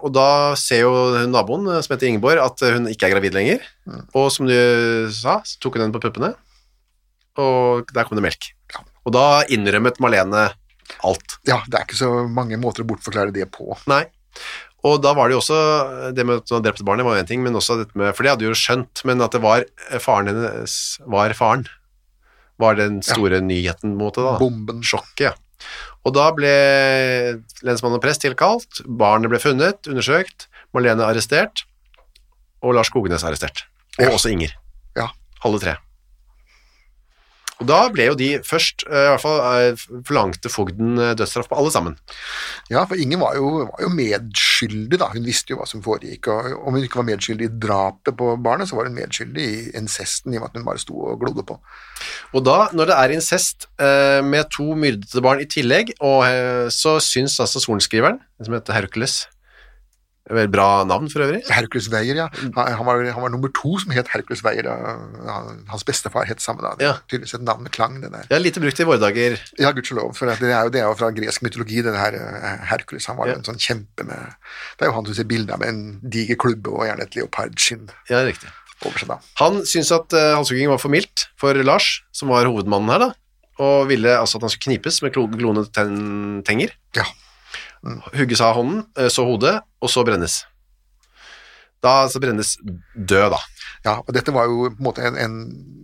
og 0.04 0.12
da 0.13 0.54
ser 0.60 0.82
jo 0.84 0.91
naboen, 1.32 1.65
som 1.82 1.95
heter 1.95 2.10
Ingeborg, 2.12 2.38
at 2.43 2.60
hun 2.75 2.86
ikke 2.91 3.08
er 3.08 3.13
gravid 3.15 3.34
lenger. 3.34 3.63
Og 4.13 4.27
som 4.36 4.45
du 4.45 4.54
sa, 5.15 5.39
så 5.47 5.58
tok 5.63 5.80
hun 5.80 5.86
den 5.88 5.93
på 5.95 6.01
puppene, 6.04 6.36
og 7.39 7.88
der 7.95 8.04
kom 8.06 8.19
det 8.19 8.25
melk. 8.27 8.51
Og 9.08 9.13
da 9.15 9.41
innrømmet 9.49 9.97
Marlene 10.04 10.51
alt. 11.08 11.38
Ja, 11.47 11.62
det 11.67 11.77
er 11.80 11.86
ikke 11.88 11.99
så 11.99 12.12
mange 12.30 12.58
måter 12.62 12.84
å 12.84 12.89
bortforklare 12.89 13.34
det 13.36 13.47
på. 13.54 13.69
Nei. 13.91 14.04
Og 14.88 14.97
da 15.04 15.12
var 15.13 15.30
det 15.30 15.36
jo 15.36 15.41
også, 15.43 15.58
det 16.17 16.23
med 16.25 16.39
at 16.41 16.49
hun 16.49 16.58
hadde 16.58 16.69
drept 16.71 16.84
barnet 16.88 17.06
var 17.06 17.15
jo 17.19 17.21
en 17.21 17.30
ting, 17.30 17.43
men 17.45 17.54
også 17.60 17.75
dette 17.84 17.97
med, 17.99 18.15
for 18.17 18.25
det 18.25 18.32
hadde 18.34 18.47
jo 18.47 18.56
skjønt, 18.58 19.04
men 19.06 19.21
at 19.21 19.36
det 19.36 19.41
var 19.43 19.62
eh, 19.91 19.99
faren 20.01 20.32
hennes, 20.32 20.75
var 21.06 21.34
faren, 21.38 21.67
var 22.62 22.80
den 22.80 22.99
store 23.06 23.41
nyheten 23.45 23.91
på 23.91 23.93
en 23.93 23.99
måte 23.99 24.25
da. 24.25 24.38
Bomben. 24.41 24.82
Sjokket, 24.86 25.27
ja. 25.32 25.36
Og 26.01 26.15
da 26.17 26.32
ble 26.34 26.49
lensmann 27.62 27.93
og 27.93 28.01
prest 28.01 28.23
tilkalt, 28.25 28.82
barnet 28.88 29.30
ble 29.30 29.38
funnet, 29.41 29.86
undersøkt, 29.89 30.47
Marlene 30.73 31.04
arrestert, 31.06 31.65
og 32.63 32.73
Lars 32.77 32.88
Skognes 32.89 33.25
arrestert. 33.27 33.65
Og 33.99 34.06
Ja. 34.08 34.12
også 34.15 34.32
Inger. 34.32 34.54
Ja. 34.95 35.10
Alle 35.43 35.60
tre. 35.60 35.75
Og 37.62 37.67
da 37.69 37.80
ble 37.93 38.08
jo 38.10 38.17
de 38.17 38.30
først, 38.45 38.88
eh, 38.89 39.06
i 39.06 39.10
hvert 39.13 39.21
fall, 39.21 39.39
eh, 39.54 39.82
forlangte 40.08 40.50
fogden 40.50 40.97
eh, 40.97 41.13
dødsstraff 41.17 41.50
på 41.52 41.60
alle 41.62 41.71
sammen. 41.74 41.97
Ja, 42.71 42.86
for 42.89 42.97
Ingen 42.97 43.21
var 43.21 43.36
jo, 43.38 43.67
var 43.69 43.84
jo 43.86 43.91
medskyldig, 43.93 44.97
da. 44.97 45.12
Hun 45.13 45.26
visste 45.26 45.54
jo 45.54 45.60
hva 45.60 45.67
som 45.69 45.84
foregikk. 45.86 46.32
Og 46.34 46.67
om 46.67 46.74
hun 46.74 46.84
ikke 46.84 47.02
var 47.02 47.10
medskyldig 47.12 47.50
i 47.50 47.54
drapet 47.62 48.17
på 48.17 48.34
barnet, 48.41 48.69
så 48.69 48.80
var 48.80 48.89
hun 48.89 48.97
medskyldig 48.97 49.45
i 49.45 49.76
incesten, 49.78 50.34
i 50.34 50.39
og 50.39 50.45
med 50.45 50.50
at 50.50 50.58
hun 50.58 50.67
bare 50.71 50.82
sto 50.82 50.97
og 51.12 51.21
glodde 51.21 51.45
på. 51.45 51.60
Og 52.34 52.45
da, 52.45 52.58
når 52.74 52.89
det 52.89 52.97
er 52.97 53.15
incest 53.15 53.67
med 54.26 54.50
to 54.54 54.74
myrdede 54.78 55.21
barn 55.21 55.41
i 55.41 55.50
tillegg, 55.50 55.93
og, 56.02 56.26
så 56.74 56.97
syns 57.04 57.39
altså 57.41 57.62
sorenskriveren, 57.62 58.21
som 58.41 58.58
heter 58.58 58.78
Hercules 58.78 59.26
Veldig 60.32 60.52
bra 60.54 60.67
navn 60.88 61.10
for 61.12 61.26
øvrig. 61.26 61.41
Hercules 61.52 61.89
Weyer, 61.91 62.15
ja. 62.24 62.28
Han, 62.56 62.72
han, 62.78 62.86
var, 62.88 63.04
han 63.12 63.24
var 63.26 63.32
nummer 63.34 63.52
to 63.58 63.74
som 63.82 63.91
het 63.96 64.08
Hercules 64.13 64.44
Weyer. 64.46 64.70
Hans 65.72 65.84
bestefar 65.88 66.26
het 66.30 66.41
samme 66.44 66.63
da. 66.63 66.72
Ja. 66.82 66.94
Tydeligvis 67.12 67.36
et 67.38 67.44
navn 67.48 67.65
med 67.67 67.74
klang, 67.76 68.00
det 68.04 68.12
der. 68.13 68.28
Er 68.32 68.44
lite 68.44 68.63
brukt 68.63 68.80
i 68.80 68.88
våre 68.88 69.02
dager. 69.02 69.38
Ja, 69.60 69.74
gudskjelov. 69.76 70.13
For 70.17 70.32
det 70.32 70.39
er, 70.50 70.63
jo, 70.67 70.74
det 70.74 70.82
er 70.82 70.88
jo 70.89 70.96
fra 71.00 71.12
gresk 71.15 71.44
mytologi, 71.46 71.82
denne 71.86 72.00
her 72.02 72.17
eh, 72.17 72.65
Hercules. 72.72 73.06
Han 73.12 73.20
var 73.20 73.32
Ja. 73.32 73.38
en 73.38 73.46
sånn 73.48 73.60
kjempe 73.62 74.04
med 74.08 74.36
Det 74.80 74.86
er 74.86 74.89
jo 74.91 74.96
han 74.98 75.06
du 75.08 75.13
ser 75.15 75.28
bilde 75.30 75.54
av 75.54 75.60
med 75.62 75.70
en 75.70 75.84
diger 76.04 76.36
klubbe 76.39 76.72
og 76.74 76.86
gjerne 76.88 77.06
et 77.06 77.15
leopardskinn 77.15 77.89
Ja, 78.10 78.24
riktig. 78.28 78.50
seg. 78.82 79.12
Han 79.39 79.62
syntes 79.65 79.91
at 79.94 80.13
uh, 80.17 80.36
halshugging 80.39 80.70
var 80.72 80.80
for 80.82 80.89
mildt 80.89 81.28
for 81.38 81.54
Lars, 81.63 82.02
som 82.12 82.30
var 82.34 82.46
hovedmannen 82.50 82.89
her, 82.89 83.00
da, 83.00 83.10
og 83.62 83.88
ville 83.91 84.10
altså 84.17 84.39
at 84.39 84.48
han 84.48 84.50
skulle 84.54 84.72
knipes 84.72 85.02
med 85.06 85.13
gloende 85.13 85.67
ten 85.76 86.41
tenger. 86.48 86.74
Ja. 86.98 87.04
Hugges 88.13 88.41
av 88.46 88.56
hånden, 88.60 88.86
eh, 88.98 89.10
så 89.10 89.26
hodet, 89.26 89.60
og 89.82 89.89
så 89.89 90.04
brennes. 90.06 90.44
Da 91.82 92.06
så 92.10 92.22
brennes 92.22 92.56
død, 92.94 93.32
da. 93.34 93.39
Ja, 93.86 93.96
og 94.04 94.13
dette 94.13 94.34
var 94.34 94.50
jo 94.50 94.70
på 94.70 94.78
en 94.78 94.86
måte 94.86 95.06
en, 95.08 95.17
en 95.17 95.38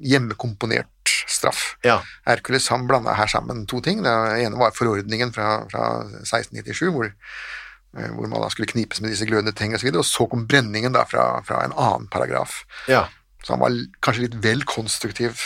hjemmekomponert 0.05 1.13
straff. 1.27 1.75
Ja. 1.85 1.99
Hercules 2.27 2.69
han 2.69 2.85
blanda 2.87 3.15
her 3.17 3.29
sammen 3.31 3.65
to 3.69 3.81
ting. 3.81 4.03
Det 4.05 4.13
ene 4.43 4.59
var 4.59 4.75
forordningen 4.77 5.33
fra, 5.33 5.63
fra 5.71 5.87
1697, 6.21 6.91
hvor, 6.93 7.09
eh, 7.09 8.11
hvor 8.13 8.29
man 8.29 8.43
da 8.43 8.51
skulle 8.53 8.69
knipes 8.69 9.01
med 9.01 9.13
disse 9.13 9.25
glødende 9.29 9.55
ting 9.57 9.73
osv., 9.73 9.79
og, 9.79 9.81
så 9.81 9.89
videre, 9.89 10.05
og 10.05 10.11
så 10.11 10.27
kom 10.29 10.45
brenningen 10.49 10.93
da 10.95 11.05
fra, 11.09 11.29
fra 11.47 11.63
en 11.65 11.75
annen 11.75 12.11
paragraf. 12.13 12.63
ja. 12.89 13.07
Så 13.45 13.53
han 13.53 13.61
var 13.61 13.75
kanskje 14.03 14.25
litt 14.25 14.33
vel 14.43 14.63
konstruktiv. 14.67 15.39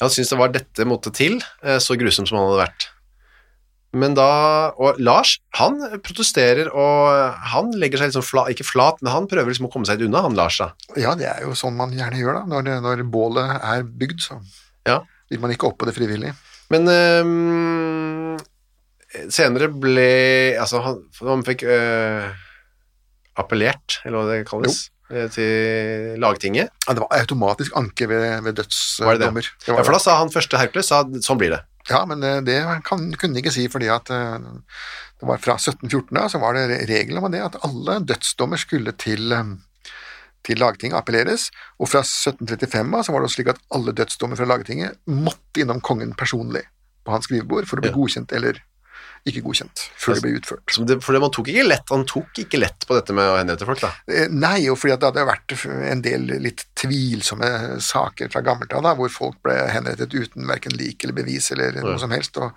Han 0.00 0.08
syntes 0.08 0.30
det 0.32 0.38
var 0.38 0.52
dette 0.54 0.86
måtte 0.88 1.10
til, 1.12 1.34
eh, 1.66 1.76
så 1.82 1.96
grusom 2.00 2.24
som 2.24 2.38
han 2.38 2.46
hadde 2.48 2.62
vært. 2.62 2.86
Men 3.94 4.14
da, 4.18 4.26
og 4.74 4.98
Lars, 4.98 5.36
han 5.58 5.76
protesterer, 6.02 6.68
og 6.74 7.34
han 7.54 7.70
legger 7.78 8.00
seg 8.02 8.10
liksom 8.10 8.24
flat, 8.26 8.50
ikke 8.54 8.66
flat, 8.66 8.98
men 9.04 9.12
han 9.14 9.28
prøver 9.30 9.52
liksom 9.52 9.68
å 9.68 9.72
komme 9.72 9.86
seg 9.86 10.00
litt 10.00 10.08
unna, 10.10 10.24
han 10.26 10.34
Lars 10.38 10.58
da. 10.58 10.72
Ja, 10.98 11.14
det 11.18 11.28
er 11.30 11.44
jo 11.46 11.54
sånn 11.58 11.76
man 11.78 11.94
gjerne 11.94 12.18
gjør 12.18 12.40
da. 12.40 12.42
Når, 12.50 12.72
når 12.84 13.04
bålet 13.14 13.54
er 13.62 13.84
bygd, 13.86 14.24
så 14.26 14.40
Ja. 14.88 15.00
vil 15.30 15.40
man 15.40 15.54
ikke 15.54 15.68
opp 15.70 15.78
på 15.78 15.86
det 15.88 15.94
frivillig. 15.96 16.34
Men 16.74 16.88
øhm, 16.90 18.34
senere 19.30 19.68
ble 19.70 20.08
Altså, 20.58 20.80
han, 20.84 20.98
han 21.22 21.44
fikk 21.46 21.62
øh, 21.68 22.32
appellert, 23.40 24.00
eller 24.04 24.18
hva 24.20 24.26
det 24.32 24.42
kalles, 24.50 24.86
Jo 24.88 24.90
til 25.30 26.16
lagtinget. 26.18 26.70
Ja, 26.88 26.94
det 26.96 27.02
var 27.04 27.10
automatisk 27.20 27.74
anke 27.76 28.06
ved, 28.08 28.22
ved 28.42 28.42
Var 28.42 28.46
det 28.48 28.54
det? 28.56 28.64
dødsdommer. 28.64 29.48
Ja, 29.68 29.82
for 29.84 29.92
da 29.92 29.98
sa 30.00 30.14
han 30.18 30.32
første 30.32 30.58
Hercules, 30.58 30.88
sa 30.88 31.02
sånn 31.22 31.38
blir 31.38 31.52
det. 31.52 31.58
Ja, 31.90 32.04
men 32.08 32.22
eh, 32.24 32.40
det 32.46 32.58
kan, 32.86 33.10
kunne 33.20 33.34
de 33.36 33.42
ikke 33.42 33.52
si, 33.52 33.66
fordi 33.68 33.90
at 33.92 34.08
eh, 34.14 34.38
det 35.20 35.28
var 35.28 35.40
fra 35.42 35.56
1714 35.58 36.16
av, 36.16 36.30
så 36.32 36.40
var 36.40 36.56
det 36.56 36.62
re- 36.70 36.84
regelen 36.88 37.20
om 37.20 37.30
det 37.32 37.42
at 37.44 37.58
alle 37.66 37.98
dødsdommer 38.08 38.60
skulle 38.60 38.94
til, 39.00 39.32
eh, 39.36 39.90
til 40.44 40.60
lagtinget 40.60 40.96
appelleres, 40.96 41.50
og 41.80 41.88
fra 41.92 42.00
1735 42.04 42.96
av 42.96 43.04
så 43.04 43.12
var 43.12 43.20
det 43.24 43.28
også 43.30 43.38
slik 43.40 43.52
at 43.52 43.60
alle 43.76 43.92
dødsdommer 43.96 44.36
fra 44.40 44.48
lagtinget 44.48 44.96
måtte 45.08 45.60
innom 45.64 45.80
kongen 45.84 46.14
personlig 46.16 46.64
på 47.04 47.12
hans 47.12 47.28
skrivebord 47.28 47.68
for 47.68 47.76
å 47.80 47.84
bli 47.84 47.92
Ja. 47.92 47.96
godkjent 47.98 48.32
eller 48.32 48.62
ikke 49.24 49.42
godkjent 49.44 49.82
før 49.96 50.18
det 50.18 50.24
ble 50.24 50.32
utført. 50.38 50.64
Det. 50.68 50.96
For 51.04 51.16
det, 51.16 51.20
man 51.24 51.32
tok 51.32 51.48
ikke 51.52 51.64
lett, 51.66 51.92
han 51.92 52.04
tok 52.08 52.40
ikke 52.44 52.60
lett 52.60 52.84
på 52.88 52.96
dette 52.98 53.16
med 53.16 53.30
å 53.30 53.38
henrette 53.38 53.68
folk 53.68 53.80
da. 53.80 53.92
Eh, 54.10 54.26
Nei, 54.32 54.66
og 54.68 54.76
fordi 54.80 54.96
at 54.96 55.00
det 55.00 55.10
hadde 55.10 55.24
vært 55.30 55.54
en 55.94 56.02
del 56.04 56.26
litt 56.44 56.66
tvilsomme 56.80 57.48
saker 57.84 58.28
fra 58.32 58.44
gammelt 58.44 58.74
av, 58.76 58.90
hvor 58.98 59.12
folk 59.12 59.40
ble 59.46 59.56
henrettet 59.72 60.12
uten 60.12 60.44
verken 60.50 60.76
lik 60.76 61.04
eller 61.06 61.16
bevis 61.16 61.50
eller 61.54 61.80
noe 61.80 61.96
som 62.02 62.12
helst. 62.12 62.36
og 62.36 62.52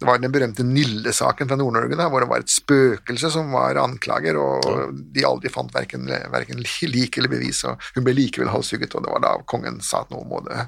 Det 0.00 0.08
var 0.08 0.18
den 0.18 0.34
berømte 0.34 0.66
Nille-saken 0.66 1.50
fra 1.50 1.58
Nord-Norge, 1.60 2.08
hvor 2.10 2.24
det 2.24 2.30
var 2.32 2.42
et 2.42 2.52
spøkelse 2.52 3.30
som 3.30 3.54
var 3.54 3.78
anklager, 3.78 4.38
og 4.40 4.96
de 5.14 5.26
aldri 5.28 5.52
fant 5.52 5.70
verken, 5.74 6.10
verken 6.32 6.64
lik 6.64 7.18
eller 7.20 7.30
bevis, 7.30 7.62
og 7.68 7.78
hun 7.94 8.06
ble 8.06 8.16
likevel 8.18 8.50
halshugget, 8.50 8.96
og 8.96 9.06
det 9.06 9.14
var 9.14 9.26
da 9.28 9.34
kongen 9.46 9.78
sa 9.84 10.02
at 10.02 10.10
nå 10.10 10.24
må 10.26 10.42
det, 10.48 10.66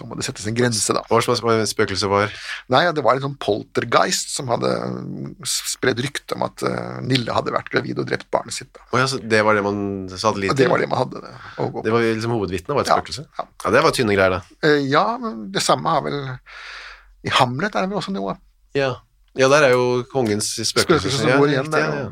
nå 0.00 0.08
må 0.08 0.16
det 0.18 0.24
settes 0.26 0.46
en 0.48 0.56
grense, 0.56 0.94
da. 0.96 1.02
Hva 1.10 1.20
var 1.44 1.58
det 1.60 1.68
spøkelset 1.70 2.10
var? 2.10 2.32
Nei, 2.72 2.82
det 2.96 3.04
var 3.04 3.18
en 3.18 3.24
sånn 3.26 3.36
poltergeist 3.42 4.32
som 4.34 4.48
hadde 4.52 4.70
spredd 5.48 6.00
rykte 6.02 6.38
om 6.38 6.46
at 6.48 6.64
eh, 6.66 6.96
Nille 7.06 7.36
hadde 7.36 7.54
vært 7.54 7.70
gravid 7.72 8.00
og 8.00 8.08
drept 8.08 8.30
barnet 8.32 8.56
sitt. 8.56 8.72
Da. 8.76 8.86
Oh, 8.90 8.98
ja, 9.02 9.06
det 9.34 9.42
var 9.46 9.58
det 9.58 9.64
man 9.66 9.82
det 10.10 10.20
litt 10.40 10.56
det 10.58 10.70
var 10.72 10.82
det 10.82 10.88
man 10.90 11.02
hadde 11.04 11.22
på. 11.58 11.84
Det 11.84 11.94
var 11.94 12.06
liksom 12.08 12.34
hovedvitnet, 12.38 12.74
var 12.74 12.86
et 12.86 12.92
spøkelse. 12.94 13.26
ja. 13.38 13.46
Ja, 13.64 13.74
det 13.76 13.84
var 13.84 13.94
tynne 13.96 14.16
greier 14.16 14.38
da. 14.38 14.42
Eh, 14.64 14.80
Ja, 14.90 15.06
men 15.20 15.50
det 15.52 15.62
samme 15.62 15.92
har 15.92 16.02
vel 16.06 16.18
I 17.28 17.32
Hamlet 17.36 17.74
er 17.76 17.84
det 17.84 17.92
vel 17.92 18.00
også 18.00 18.14
noe. 18.16 18.38
Ja, 18.76 18.94
ja 19.38 19.48
der 19.52 19.68
er 19.68 19.76
jo 19.76 20.02
kongens 20.12 20.54
spøkelse. 20.56 21.04
Spøkelse 21.04 21.18
som 21.20 21.36
går 21.42 21.52
igjen 21.54 21.72
der, 21.74 21.88
ja, 22.00 22.10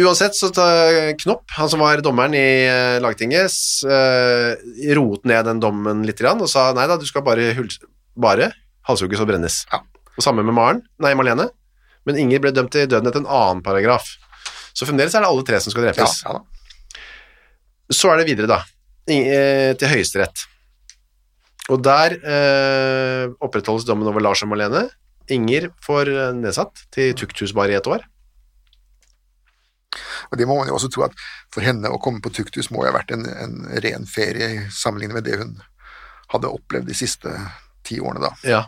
Uansett 0.00 0.32
så 0.32 0.48
tar 0.48 1.12
Knopp, 1.20 1.50
han 1.52 1.68
som 1.68 1.82
var 1.84 2.00
dommeren 2.00 2.32
i 2.32 2.64
eh, 2.64 2.98
lagtinget, 3.04 3.52
eh, 3.84 4.54
roet 4.96 5.26
ned 5.28 5.44
den 5.44 5.58
dommen 5.60 6.00
litt 6.08 6.22
og 6.24 6.46
sa 6.48 6.70
nei 6.72 6.86
da, 6.88 6.96
du 6.96 7.04
skal 7.04 7.24
bare, 7.26 7.50
bare 8.16 8.48
halshugges 8.88 9.20
og 9.20 9.28
brennes. 9.28 9.58
Ja. 9.68 9.82
Og 10.16 10.24
samme 10.24 10.44
med 10.46 10.56
Maren, 10.56 10.80
nei 11.02 11.12
Marlene. 11.16 11.50
Men 12.08 12.16
Inger 12.18 12.40
ble 12.40 12.54
dømt 12.56 12.72
til 12.72 12.88
døden 12.88 13.10
etter 13.10 13.20
en 13.20 13.28
annen 13.28 13.60
paragraf. 13.64 14.08
Så 14.72 14.88
fremdeles 14.88 15.12
er 15.14 15.22
det 15.22 15.28
alle 15.28 15.44
tre 15.46 15.60
som 15.60 15.74
skal 15.74 15.84
drepes. 15.86 16.22
ja 16.24 16.38
da. 16.38 16.40
Så 17.92 18.08
er 18.08 18.22
det 18.22 18.30
videre, 18.30 18.48
da, 18.48 18.62
eh, 19.12 19.74
til 19.76 19.92
Høyesterett. 19.92 20.46
Og 21.68 21.84
der 21.84 22.16
eh, 22.16 23.28
opprettholdes 23.44 23.84
dommen 23.84 24.08
over 24.08 24.24
Lars 24.24 24.40
og 24.42 24.48
Malene. 24.54 24.86
Inger 25.30 25.68
får 25.84 26.08
nedsatt 26.40 26.86
til 26.96 27.12
tukthus 27.14 27.52
bare 27.54 27.76
i 27.76 27.78
et 27.78 27.92
år. 27.92 28.08
Og 30.30 30.38
det 30.40 30.46
må 30.48 30.56
man 30.58 30.68
jo 30.70 30.76
også 30.78 30.90
tro 30.92 31.04
at 31.08 31.16
for 31.52 31.60
henne 31.64 31.90
å 31.92 32.00
komme 32.02 32.22
på 32.24 32.32
tukthus 32.32 32.70
må 32.72 32.84
jo 32.84 32.90
ha 32.92 32.96
vært 32.98 33.12
en, 33.16 33.26
en 33.26 33.58
ren 33.84 34.06
ferie 34.08 34.48
i 34.54 34.62
sammenligning 34.72 35.18
med 35.20 35.26
det 35.28 35.38
hun 35.42 35.56
hadde 36.32 36.48
opplevd 36.48 36.88
de 36.88 36.94
siste 36.96 37.32
ti 37.84 37.98
årene, 38.00 38.22
da. 38.24 38.30
Ja. 38.48 38.62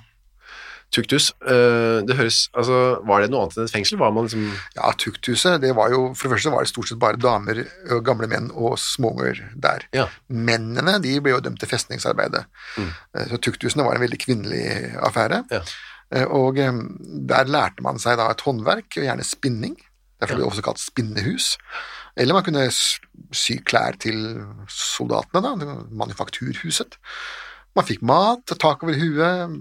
Tukthus, 0.94 1.30
eh, 1.42 2.02
det 2.06 2.14
høres 2.14 2.44
Altså, 2.54 3.00
var 3.08 3.22
det 3.24 3.30
noe 3.32 3.46
annet 3.46 3.56
enn 3.58 3.64
et 3.66 3.72
fengsel? 3.72 3.98
Var 3.98 4.12
man 4.14 4.28
liksom 4.28 4.44
Ja, 4.76 4.92
tukthuset, 5.00 5.56
det 5.64 5.72
var 5.74 5.90
jo 5.90 6.02
For 6.14 6.28
det 6.28 6.36
første 6.36 6.52
var 6.54 6.62
det 6.62 6.70
stort 6.70 6.90
sett 6.90 7.00
bare 7.02 7.18
damer, 7.18 7.64
gamle 8.06 8.28
menn 8.30 8.50
og 8.52 8.76
småunger 8.78 9.40
der. 9.56 9.88
Ja. 9.96 10.04
Mennene 10.28 11.00
de 11.02 11.16
ble 11.24 11.34
jo 11.34 11.40
dømt 11.42 11.58
til 11.62 11.72
festningsarbeidet. 11.72 12.44
Mm. 12.78 12.92
Så 13.32 13.40
tukthusene 13.42 13.86
var 13.88 13.96
en 13.98 14.04
veldig 14.04 14.20
kvinnelig 14.22 14.62
affære. 15.08 15.42
Ja. 15.50 15.62
Eh, 16.14 16.28
Og 16.30 16.60
eh, 16.62 16.70
der 17.32 17.50
lærte 17.50 17.82
man 17.82 17.98
seg 17.98 18.20
da 18.20 18.28
et 18.30 18.44
håndverk, 18.46 18.92
og 19.00 19.08
gjerne 19.08 19.26
spinning. 19.26 19.74
Derfor 20.24 20.40
ble 20.40 20.46
det 20.46 20.50
også 20.50 20.64
kalt 20.66 20.82
spinnehus. 20.82 21.54
Eller 22.16 22.36
man 22.36 22.44
kunne 22.46 22.66
sy 23.34 23.58
klær 23.66 23.96
til 24.02 24.18
soldatene, 24.70 25.42
da, 25.42 25.78
manufakturhuset. 25.94 26.98
Man 27.74 27.86
fikk 27.88 28.04
mat, 28.06 28.54
tak 28.62 28.84
over 28.86 28.94
huet, 28.98 29.56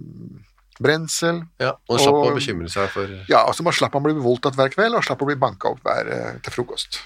brensel. 0.84 1.41
Ja, 1.62 1.73
og 1.89 2.02
slapp 2.02 2.19
å 2.19 2.36
bekymre 2.36 2.69
seg 2.71 2.91
for 2.93 3.10
Ja, 3.30 3.41
altså 3.41 3.65
man 3.65 3.76
slapp 3.76 3.97
å 3.97 4.04
bli 4.04 4.13
voldtatt 4.21 4.58
hver 4.58 4.71
kveld, 4.73 4.97
og 4.97 5.06
slapp 5.06 5.23
å 5.26 5.30
bli 5.30 5.39
banka 5.39 5.73
opp 5.73 5.82
hver 5.86 6.10
eh, 6.13 6.38
til 6.45 6.58
frokost. 6.60 7.02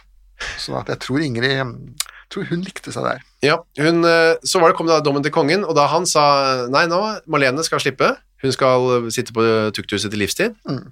Sånn 0.62 0.78
at 0.80 0.92
jeg 0.92 1.02
tror 1.06 1.24
Ingrid 1.24 2.04
tror 2.28 2.48
hun 2.50 2.64
likte 2.66 2.92
seg 2.92 3.08
der. 3.08 3.24
Ja, 3.46 3.58
hun, 3.80 4.04
eh, 4.04 4.36
så 4.44 4.60
var 4.60 4.72
det, 4.72 4.78
kom 4.80 4.90
da 4.90 5.00
dommen 5.04 5.24
til 5.24 5.32
kongen, 5.36 5.64
og 5.64 5.78
da 5.80 5.88
han 5.94 6.08
sa 6.10 6.68
nei 6.72 6.84
nå, 6.92 7.00
Malene 7.32 7.64
skal 7.64 7.80
slippe, 7.84 8.12
hun 8.44 8.54
skal 8.54 9.08
sitte 9.16 9.34
på 9.34 9.46
tukthuset 9.74 10.12
til 10.12 10.22
livstid. 10.22 10.58
Mm. 10.68 10.84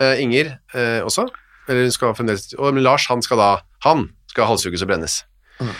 Uh, 0.00 0.16
Inger 0.16 0.54
uh, 0.72 1.04
også, 1.04 1.26
eller 1.70 1.86
hun 1.86 1.94
skal 1.94 2.12
fremdeles, 2.18 2.50
og 2.58 2.74
men 2.74 2.82
Lars 2.84 3.06
han 3.08 3.22
skal 3.22 3.38
da, 3.40 3.48
han 3.86 4.08
skal 4.34 4.50
halshugges 4.50 4.82
og 4.84 4.90
brennes. 4.90 5.20
Mm. 5.60 5.70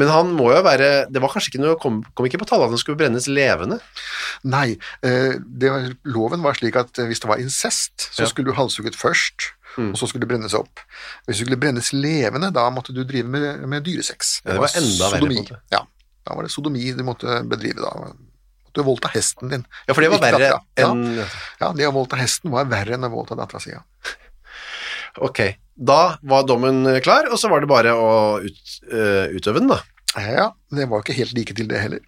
Men 0.00 0.08
han 0.08 0.28
må 0.38 0.46
jo 0.54 0.60
være, 0.64 0.88
det 1.12 1.20
var 1.20 1.32
kanskje 1.34 1.50
ikke 1.52 1.60
noe, 1.64 1.76
kom, 1.82 1.98
kom 2.16 2.24
ikke 2.28 2.38
på 2.40 2.46
tale 2.48 2.64
at 2.68 2.72
han 2.72 2.80
skulle 2.80 2.96
brennes 3.00 3.26
levende. 3.28 3.80
Nei, 4.48 4.76
eh, 5.04 5.34
det 5.42 5.72
var, 5.74 5.88
loven 6.08 6.44
var 6.46 6.54
slik 6.56 6.78
at 6.80 7.00
eh, 7.02 7.08
hvis 7.10 7.20
det 7.20 7.28
var 7.28 7.42
incest, 7.42 8.06
så 8.14 8.22
Ja. 8.24 8.28
skulle 8.30 8.52
du 8.52 8.56
halshugget 8.56 8.96
først, 8.96 9.50
Mm. 9.78 9.92
og 9.92 9.98
så 10.00 10.08
skulle 10.10 10.24
det 10.26 10.30
brennes 10.32 10.54
opp. 10.58 10.80
Hvis 11.28 11.38
du 11.38 11.44
skulle 11.44 11.56
brennes 11.62 11.92
levende, 11.94 12.48
da 12.52 12.64
måtte 12.74 12.90
du 12.94 13.04
drive 13.06 13.28
med, 13.30 13.60
med 13.70 13.84
dyresex. 13.86 14.40
Ja, 14.44 14.56
det 14.56 14.62
var 14.64 14.72
enda 14.74 15.10
verre, 15.12 15.20
på 15.20 15.28
det. 15.28 15.36
sodomi. 15.36 15.36
måte. 15.44 15.58
Ja, 15.70 15.80
da 16.26 16.34
var 16.34 16.42
det 16.42 16.50
sodomi 16.50 16.88
du 16.98 17.04
måtte 17.06 17.36
bedrive 17.46 17.78
da. 17.84 17.92
Du 18.74 18.82
voldta 18.82 19.08
hesten 19.14 19.48
din. 19.52 19.62
Ja, 19.86 19.94
for 19.94 20.02
det 20.02 20.10
var 20.10 20.18
verre 20.24 20.48
enn, 20.78 21.04
Ja, 21.60 21.70
det 21.78 21.86
å 21.86 21.92
voldta 21.94 22.18
hesten 22.18 22.50
var 22.50 22.66
verre 22.66 22.94
enn 22.98 23.06
å 23.06 23.12
voldta 23.14 23.38
dattera 23.38 23.62
si. 23.62 23.70
Ok, 25.18 25.40
da 25.74 26.00
var 26.22 26.46
dommen 26.46 26.84
klar, 27.02 27.26
og 27.32 27.38
så 27.40 27.50
var 27.50 27.64
det 27.64 27.70
bare 27.70 27.94
å 27.96 28.12
ut, 28.44 28.76
eh, 28.92 29.32
utøve 29.34 29.62
den 29.62 29.72
da. 29.72 29.80
ja, 30.20 30.50
det 30.74 30.88
var 30.90 31.02
ikke 31.02 31.16
helt 31.18 31.34
like 31.36 31.54
til 31.54 31.68
det 31.70 31.80
heller. 31.82 32.04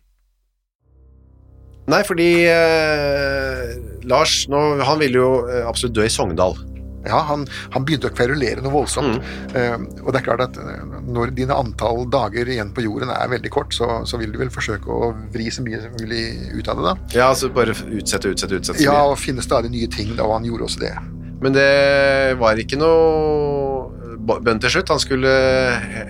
Nei, 1.91 2.03
fordi 2.07 2.29
eh, 2.47 3.73
Lars, 4.07 4.45
nå, 4.51 4.61
han 4.87 5.01
ville 5.03 5.19
jo 5.19 5.31
eh, 5.51 5.65
absolutt 5.67 5.97
dø 5.99 6.05
i 6.07 6.13
Sogndal. 6.13 6.55
Ja, 7.03 7.19
han, 7.27 7.43
han 7.75 7.83
begynte 7.83 8.07
å 8.13 8.15
kverulere 8.15 8.63
noe 8.63 8.71
voldsomt. 8.77 9.19
Eh, 9.59 9.75
og 10.05 10.13
det 10.15 10.21
er 10.21 10.27
klart 10.29 10.45
at 10.45 10.59
eh, 10.63 10.85
når 11.11 11.33
dine 11.35 11.57
antall 11.59 12.05
dager 12.13 12.47
igjen 12.47 12.71
på 12.77 12.85
jorden 12.85 13.11
er 13.11 13.33
veldig 13.33 13.51
kort, 13.51 13.75
så, 13.75 14.05
så 14.07 14.21
vil 14.21 14.31
du 14.31 14.39
vel 14.39 14.53
forsøke 14.55 14.87
å 14.87 15.11
vri 15.35 15.49
så 15.51 15.65
mye 15.67 15.81
som 15.83 15.97
mulig 15.99 16.23
ut 16.55 16.71
av 16.71 16.79
det, 16.79 16.87
da. 16.87 16.95
Ja, 17.17 17.27
altså 17.33 17.51
bare 17.51 17.75
utsette, 17.75 18.31
utsette, 18.31 18.63
utsette. 18.63 18.87
Ja, 18.87 19.01
og 19.11 19.19
finne 19.19 19.43
stadig 19.43 19.73
nye 19.75 19.91
ting, 19.91 20.15
da, 20.15 20.29
og 20.29 20.39
han 20.39 20.47
gjorde 20.47 20.71
også 20.71 20.85
det. 20.85 20.95
Men 21.43 21.57
det 21.57 22.37
var 22.41 22.61
ikke 22.63 22.79
noe 22.79 23.91
bønn 24.23 24.61
til 24.63 24.71
slutt. 24.77 24.93
Han 24.95 25.01
skulle 25.03 25.33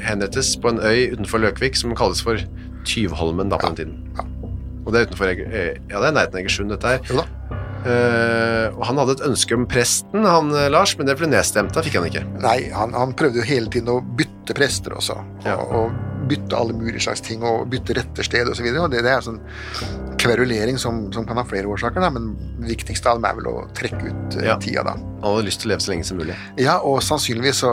henrettes 0.04 0.54
på 0.60 0.68
en 0.74 0.82
øy 0.84 1.14
utenfor 1.14 1.40
Løkvik 1.46 1.78
som 1.78 1.94
kalles 1.96 2.20
for 2.24 2.40
Tyvholmen 2.88 3.48
da 3.52 3.56
på 3.62 3.70
den 3.72 3.78
tiden. 3.80 3.96
ja. 4.18 4.26
Og 4.82 4.90
det 4.92 4.98
er 4.98 5.06
utenfor 5.06 5.30
eh, 5.30 5.76
Ja, 5.88 6.00
det 6.02 6.08
er 6.08 6.14
nærheten 6.16 6.34
av 6.36 6.40
Egersund, 6.42 6.72
dette 6.74 6.90
her. 6.90 7.04
Jo 7.08 7.20
da. 7.22 7.26
Uh, 7.82 8.68
og 8.78 8.84
han 8.86 8.98
hadde 9.00 9.14
et 9.16 9.22
ønske 9.26 9.56
om 9.58 9.64
presten, 9.66 10.22
han 10.26 10.52
eh, 10.54 10.68
Lars, 10.70 10.92
men 10.98 11.08
det 11.08 11.16
ble 11.18 11.26
nedstemt. 11.32 11.72
Da 11.74 11.82
fikk 11.82 11.96
han 11.98 12.06
ikke. 12.06 12.22
Nei, 12.42 12.68
han, 12.74 12.92
han 12.94 13.14
prøvde 13.18 13.40
jo 13.40 13.46
hele 13.48 13.70
tiden 13.74 13.90
å 13.90 13.96
bytte 14.18 14.54
prester 14.58 14.94
også, 14.98 15.16
Ja. 15.46 15.56
og, 15.58 15.72
og 15.90 16.11
bytte 16.28 16.56
alle 16.58 16.76
mulige 16.76 17.02
slags 17.06 17.22
ting, 17.24 17.42
og 17.46 17.68
bytte 17.72 18.02
så 18.22 18.62
videre, 18.62 18.84
og 18.84 18.90
det, 18.92 19.02
det 19.06 19.12
er 19.12 19.24
sånn 19.24 19.40
kverulering 20.22 20.78
som, 20.78 21.04
som 21.14 21.26
kan 21.26 21.40
ha 21.40 21.44
flere 21.48 21.70
årsaker, 21.70 22.02
da, 22.02 22.10
men 22.14 22.32
det 22.62 22.74
viktigste 22.76 23.10
av 23.10 23.18
dem 23.18 23.28
er 23.28 23.38
vel 23.40 23.50
å 23.50 23.56
trekke 23.76 24.02
ut 24.06 24.36
eh, 24.38 24.48
Ja. 24.50 24.58
tida 24.62 24.84
da. 24.86 24.96
Han 25.22 25.36
hadde 25.36 25.48
lyst 25.48 25.62
til 25.62 25.70
å 25.70 25.74
leve 25.74 25.84
så 25.84 25.94
lenge 25.94 26.06
som 26.08 26.20
mulig. 26.20 26.36
Ja, 26.60 26.78
og 26.80 27.02
sannsynligvis 27.06 27.64
så 27.64 27.72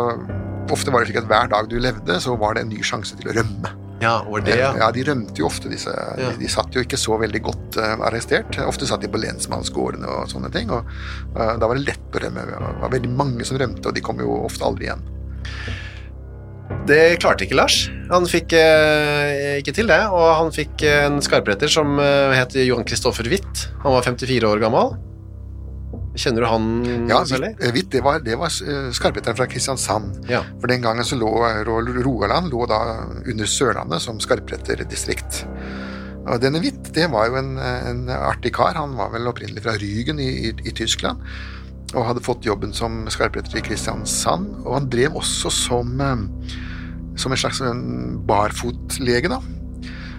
Ofte 0.70 0.92
var 0.94 1.02
det 1.02 1.10
slik 1.10 1.18
at 1.24 1.26
hver 1.26 1.48
dag 1.50 1.66
du 1.66 1.80
levde, 1.82 2.20
så 2.22 2.36
var 2.38 2.54
det 2.54 2.62
en 2.62 2.70
ny 2.70 2.84
sjanse 2.86 3.16
til 3.18 3.32
å 3.32 3.34
rømme. 3.40 3.72
Ja, 4.04 4.20
var 4.22 4.44
det, 4.46 4.56
ja. 4.60 4.70
Ja, 4.78 4.92
de 4.94 5.02
rømte 5.08 5.42
jo 5.42 5.48
ofte, 5.48 5.66
disse. 5.72 5.90
Ja. 5.90 6.30
De, 6.30 6.44
de 6.44 6.52
satt 6.52 6.76
jo 6.76 6.84
ikke 6.86 7.00
så 7.00 7.18
veldig 7.20 7.42
godt 7.48 7.80
uh, 7.82 7.96
arrestert. 8.06 8.60
Ofte 8.64 8.86
satt 8.86 9.02
de 9.02 9.10
på 9.12 9.20
lensmannsgårdene 9.20 10.08
og 10.08 10.30
sånne 10.32 10.52
ting, 10.54 10.70
og 10.70 10.88
uh, 11.36 11.56
da 11.60 11.66
var 11.66 11.74
det 11.80 11.88
lett 11.90 12.16
å 12.16 12.22
rømme. 12.22 12.46
Det 12.54 12.62
var 12.86 12.94
veldig 12.94 13.12
mange 13.18 13.48
som 13.50 13.60
rømte, 13.60 13.90
og 13.90 13.98
de 13.98 14.06
kom 14.06 14.22
jo 14.24 14.44
ofte 14.46 14.68
aldri 14.70 14.88
igjen. 14.92 15.02
Det 16.90 17.20
klarte 17.22 17.46
ikke 17.46 17.58
Lars. 17.58 17.84
Han 18.10 18.26
fikk 18.30 18.54
eh, 18.58 19.60
ikke 19.60 19.74
til 19.78 19.90
det, 19.90 20.00
og 20.10 20.26
han 20.40 20.50
fikk 20.54 20.84
eh, 20.88 21.04
en 21.06 21.20
skarpretter 21.22 21.70
som 21.70 22.00
eh, 22.02 22.34
het 22.38 22.56
Johan 22.58 22.86
Kristoffer 22.88 23.30
Witt. 23.30 23.68
Han 23.84 23.94
var 23.94 24.06
54 24.06 24.48
år 24.50 24.62
gammel. 24.64 24.96
Kjenner 26.20 26.44
du 26.44 26.48
han 26.50 26.66
Ja, 27.10 27.22
særlig? 27.30 27.52
Hvitt, 27.62 27.90
eh, 27.90 27.92
det 27.98 28.02
var, 28.06 28.24
det 28.26 28.38
var 28.42 28.50
eh, 28.50 28.90
skarpretteren 28.96 29.38
fra 29.38 29.48
Kristiansand. 29.50 30.24
Ja. 30.32 30.42
For 30.62 30.72
den 30.72 30.82
gangen 30.86 31.06
så 31.06 31.18
lå 31.20 31.30
Rogaland 31.68 32.50
lå 32.54 32.66
da 32.70 32.82
under 33.22 33.50
Sørlandet 33.50 34.04
som 34.06 34.22
skarpretterdistrikt. 34.24 35.44
Og 36.30 36.42
denne 36.44 36.62
Hvitt, 36.62 36.92
det 36.94 37.08
var 37.14 37.30
jo 37.30 37.38
en, 37.40 37.56
en 37.62 38.04
artig 38.14 38.52
kar. 38.58 38.78
Han 38.78 38.98
var 38.98 39.14
vel 39.14 39.30
opprinnelig 39.30 39.64
fra 39.66 39.78
Rygen 39.80 40.20
i, 40.22 40.30
i, 40.50 40.54
i 40.66 40.74
Tyskland. 40.76 41.22
Og 41.96 42.06
hadde 42.06 42.24
fått 42.26 42.46
jobben 42.46 42.74
som 42.76 43.06
skarpretter 43.10 43.58
i 43.58 43.64
Kristiansand. 43.66 44.52
Og 44.66 44.76
han 44.78 44.90
drev 44.92 45.18
også 45.18 45.52
som, 45.54 45.96
eh, 46.02 46.26
som 47.20 47.32
en 47.32 47.42
slags 47.42 47.62
barfotlege, 48.30 49.30
da. 49.30 49.42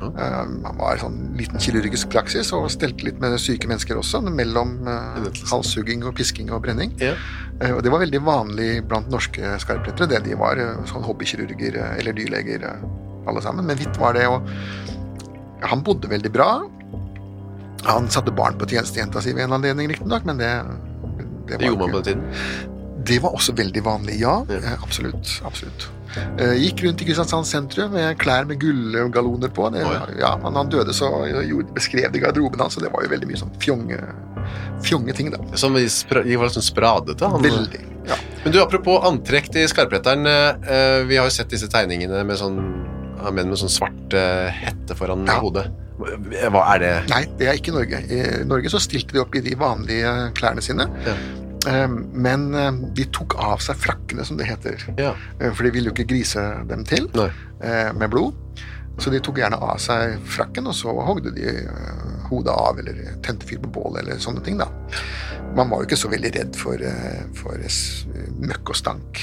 Mm. 0.01 0.65
han 0.65 0.79
var 0.79 0.97
sånn 0.97 1.35
liten 1.37 1.61
kirurgisk 1.61 2.09
praksis 2.09 2.55
og 2.57 2.71
stelte 2.73 3.05
litt 3.05 3.19
med 3.21 3.35
syke 3.37 3.69
mennesker 3.69 3.99
også, 4.01 4.23
mellom 4.33 4.89
uh, 4.89 5.27
halshugging 5.51 6.07
og 6.09 6.15
pisking 6.17 6.49
og 6.49 6.63
brenning. 6.65 6.95
Ja. 7.03 7.13
Eh, 7.61 7.75
Og 7.77 7.83
det 7.85 7.93
var 7.93 8.01
veldig 8.01 8.23
vanlig 8.25 8.71
blant 8.89 9.11
norske 9.13 9.55
skarprettere. 9.61 10.09
det 10.09 10.25
De 10.25 10.37
var 10.41 10.61
eh, 10.61 10.81
sånn 10.89 11.05
hobbykirurger 11.05 11.77
eh, 11.77 11.97
eller 12.01 12.17
dyrleger 12.17 12.65
eh, 12.65 12.85
alle 13.29 13.43
sammen. 13.45 13.67
Men 13.69 13.77
Hvitt 13.77 13.99
var 14.01 14.17
det, 14.17 14.27
og 14.29 14.49
han 15.69 15.85
bodde 15.85 16.09
veldig 16.09 16.33
bra. 16.33 16.51
Han 17.85 18.09
satte 18.13 18.33
barn 18.33 18.57
på 18.61 18.69
tjenestejenta 18.69 19.21
si 19.21 19.35
ved 19.37 19.45
en 19.45 19.59
anledning, 19.59 19.91
riktignok, 19.93 20.25
men 20.29 20.41
det, 20.41 20.51
det 21.51 21.59
Det 21.63 21.71
gjorde 21.71 21.87
man 21.87 21.91
på 21.97 22.01
den 22.03 22.05
tiden. 22.05 22.77
det 23.05 23.19
var 23.23 23.33
også 23.37 23.55
veldig 23.57 23.83
vanlig, 23.83 24.19
ja. 24.21 24.45
Ja. 24.49 24.57
Eh, 24.61 24.83
Absolutt. 24.85 25.41
absolutt. 25.47 25.89
Eh, 26.39 26.53
Gikk 26.59 26.83
rundt 26.85 27.01
i 27.03 27.07
Kristiansand 27.07 27.47
sentrum 27.47 27.93
med 27.95 28.19
klær 28.19 28.45
med 28.49 28.59
gullgalloner 28.61 29.49
på. 29.55 29.69
Det, 29.73 29.85
oh, 29.87 30.11
ja. 30.19 30.35
men 30.43 30.55
han 30.59 30.69
døde 30.73 30.93
så 30.93 31.09
beskrev 31.75 32.11
det 32.13 32.21
garderoben 32.25 32.61
hans, 32.61 32.77
og 32.77 32.83
det 32.85 32.91
var 32.93 33.05
jo 33.07 33.13
veldig 33.13 33.29
mye 33.31 33.41
sånn 33.41 33.53
fjonge, 33.63 34.01
fjonge 34.85 35.15
ting, 35.17 35.31
da. 35.33 35.39
Som 35.57 35.75
de 35.79 35.87
var 36.37 36.51
sånn 36.53 36.67
spradete. 36.67 37.31
Han. 37.31 37.43
Veldig. 37.47 37.85
Ja. 38.11 38.17
Men 38.45 38.53
du, 38.53 38.59
apropos 38.63 39.05
antrekk 39.07 39.53
til 39.55 39.69
skarpretteren. 39.71 40.27
eh, 40.27 41.05
vi 41.07 41.17
har 41.21 41.29
jo 41.31 41.31
sett 41.35 41.51
disse 41.53 41.69
tegningene 41.71 42.25
med 42.27 42.37
sånn 42.41 42.59
menn 43.31 43.49
med 43.53 43.59
sånn 43.61 43.71
svart 43.71 44.15
hette 44.57 44.97
foran 44.97 45.27
Ja. 45.29 45.39
hodet. 45.41 45.69
Hva 46.01 46.63
er 46.75 46.79
det? 46.83 46.93
Nei, 47.11 47.23
det 47.39 47.49
er 47.51 47.59
ikke 47.61 47.75
Norge. 47.77 48.01
I 48.11 48.21
Norge 48.49 48.73
så 48.73 48.81
stilte 48.83 49.17
de 49.17 49.23
opp 49.23 49.35
i 49.37 49.43
de 49.45 49.55
vanlige 49.61 50.13
klærne 50.39 50.63
sine. 50.65 50.87
Ja. 51.07 51.15
Eh, 51.71 51.87
Men 52.27 52.47
eh, 52.57 52.71
de 52.97 53.05
tok 53.13 53.37
av 53.39 53.61
seg 53.65 53.77
frakkene, 53.83 54.25
som 54.25 54.39
det 54.41 54.47
heter. 54.49 54.81
Ja. 54.99 55.15
Eh, 55.39 55.51
For 55.53 55.67
de 55.67 55.75
ville 55.75 55.91
jo 55.91 55.97
ikke 55.97 56.09
grise 56.15 56.45
dem 56.71 56.85
til 56.89 57.11
Nei. 57.15 57.29
eh, 57.61 57.91
med 57.93 58.11
blod. 58.15 58.35
Så 59.01 59.09
de 59.13 59.21
tok 59.25 59.39
gjerne 59.41 59.57
av 59.65 59.79
seg 59.81 60.19
frakken, 60.29 60.67
og 60.69 60.75
så 60.77 60.93
hogde 60.93 61.31
de 61.37 61.47
eh, 61.63 62.25
hodet 62.29 62.53
av, 62.53 62.79
eller 62.83 63.15
tente 63.25 63.47
fyr 63.49 63.61
på 63.63 63.71
bålet, 63.73 64.03
eller 64.03 64.19
sånne 64.21 64.43
ting, 64.45 64.59
da. 64.61 64.67
Man 65.57 65.71
var 65.71 65.81
jo 65.83 65.89
ikke 65.89 65.99
så 65.99 66.11
veldig 66.13 66.31
redd 66.37 66.57
for, 66.59 66.77
eh, 66.85 67.23
for 67.39 67.57
møkk 68.41 68.71
og 68.75 68.77
stank 68.77 69.23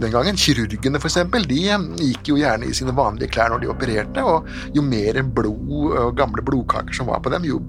den 0.00 0.12
gangen. 0.14 0.36
Kirurgene 0.40 1.00
for 1.00 1.10
eksempel, 1.10 1.44
de 1.48 1.58
eh, 1.70 1.84
gikk 2.00 2.30
jo 2.32 2.38
gjerne 2.40 2.68
i 2.68 2.74
sine 2.76 2.94
vanlige 2.96 3.30
klær 3.34 3.52
når 3.52 3.62
de 3.64 3.70
opererte, 3.72 4.24
og 4.24 4.48
jo 4.76 4.82
mer 4.86 5.20
blod 5.22 5.94
og 6.00 6.16
gamle 6.18 6.42
blodkaker 6.46 6.96
som 6.96 7.10
var 7.10 7.20
på 7.24 7.32
dem, 7.34 7.44
jo 7.48 7.60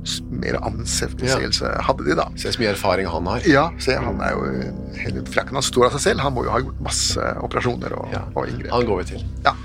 mer 0.41 0.57
anseelse 0.63 1.71
hadde 1.87 2.07
de 2.07 2.15
da. 2.17 2.27
Se 2.39 2.51
så 2.53 2.61
mye 2.61 2.71
erfaring 2.73 3.09
han 3.11 3.27
har. 3.31 3.45
Ja, 3.49 3.67
se, 3.81 3.95
han 3.99 4.21
er 4.23 4.35
jo 4.35 4.71
hele 5.01 5.23
frakken. 5.31 5.57
Han 5.59 5.65
står 5.65 5.89
av 5.89 5.97
seg 5.97 6.05
selv. 6.09 6.25
Han 6.25 6.35
må 6.35 6.45
jo 6.47 6.53
ha 6.53 6.61
gjort 6.63 6.81
masse 6.83 7.31
operasjoner 7.45 7.95
og, 7.99 8.09
Ja. 8.15 8.23
og 8.35 8.47
inngrep. 8.49 8.71
Han 8.73 8.85
går 8.87 9.01
vi 9.03 9.09
til. 9.15 9.25
Ja. 9.45 9.55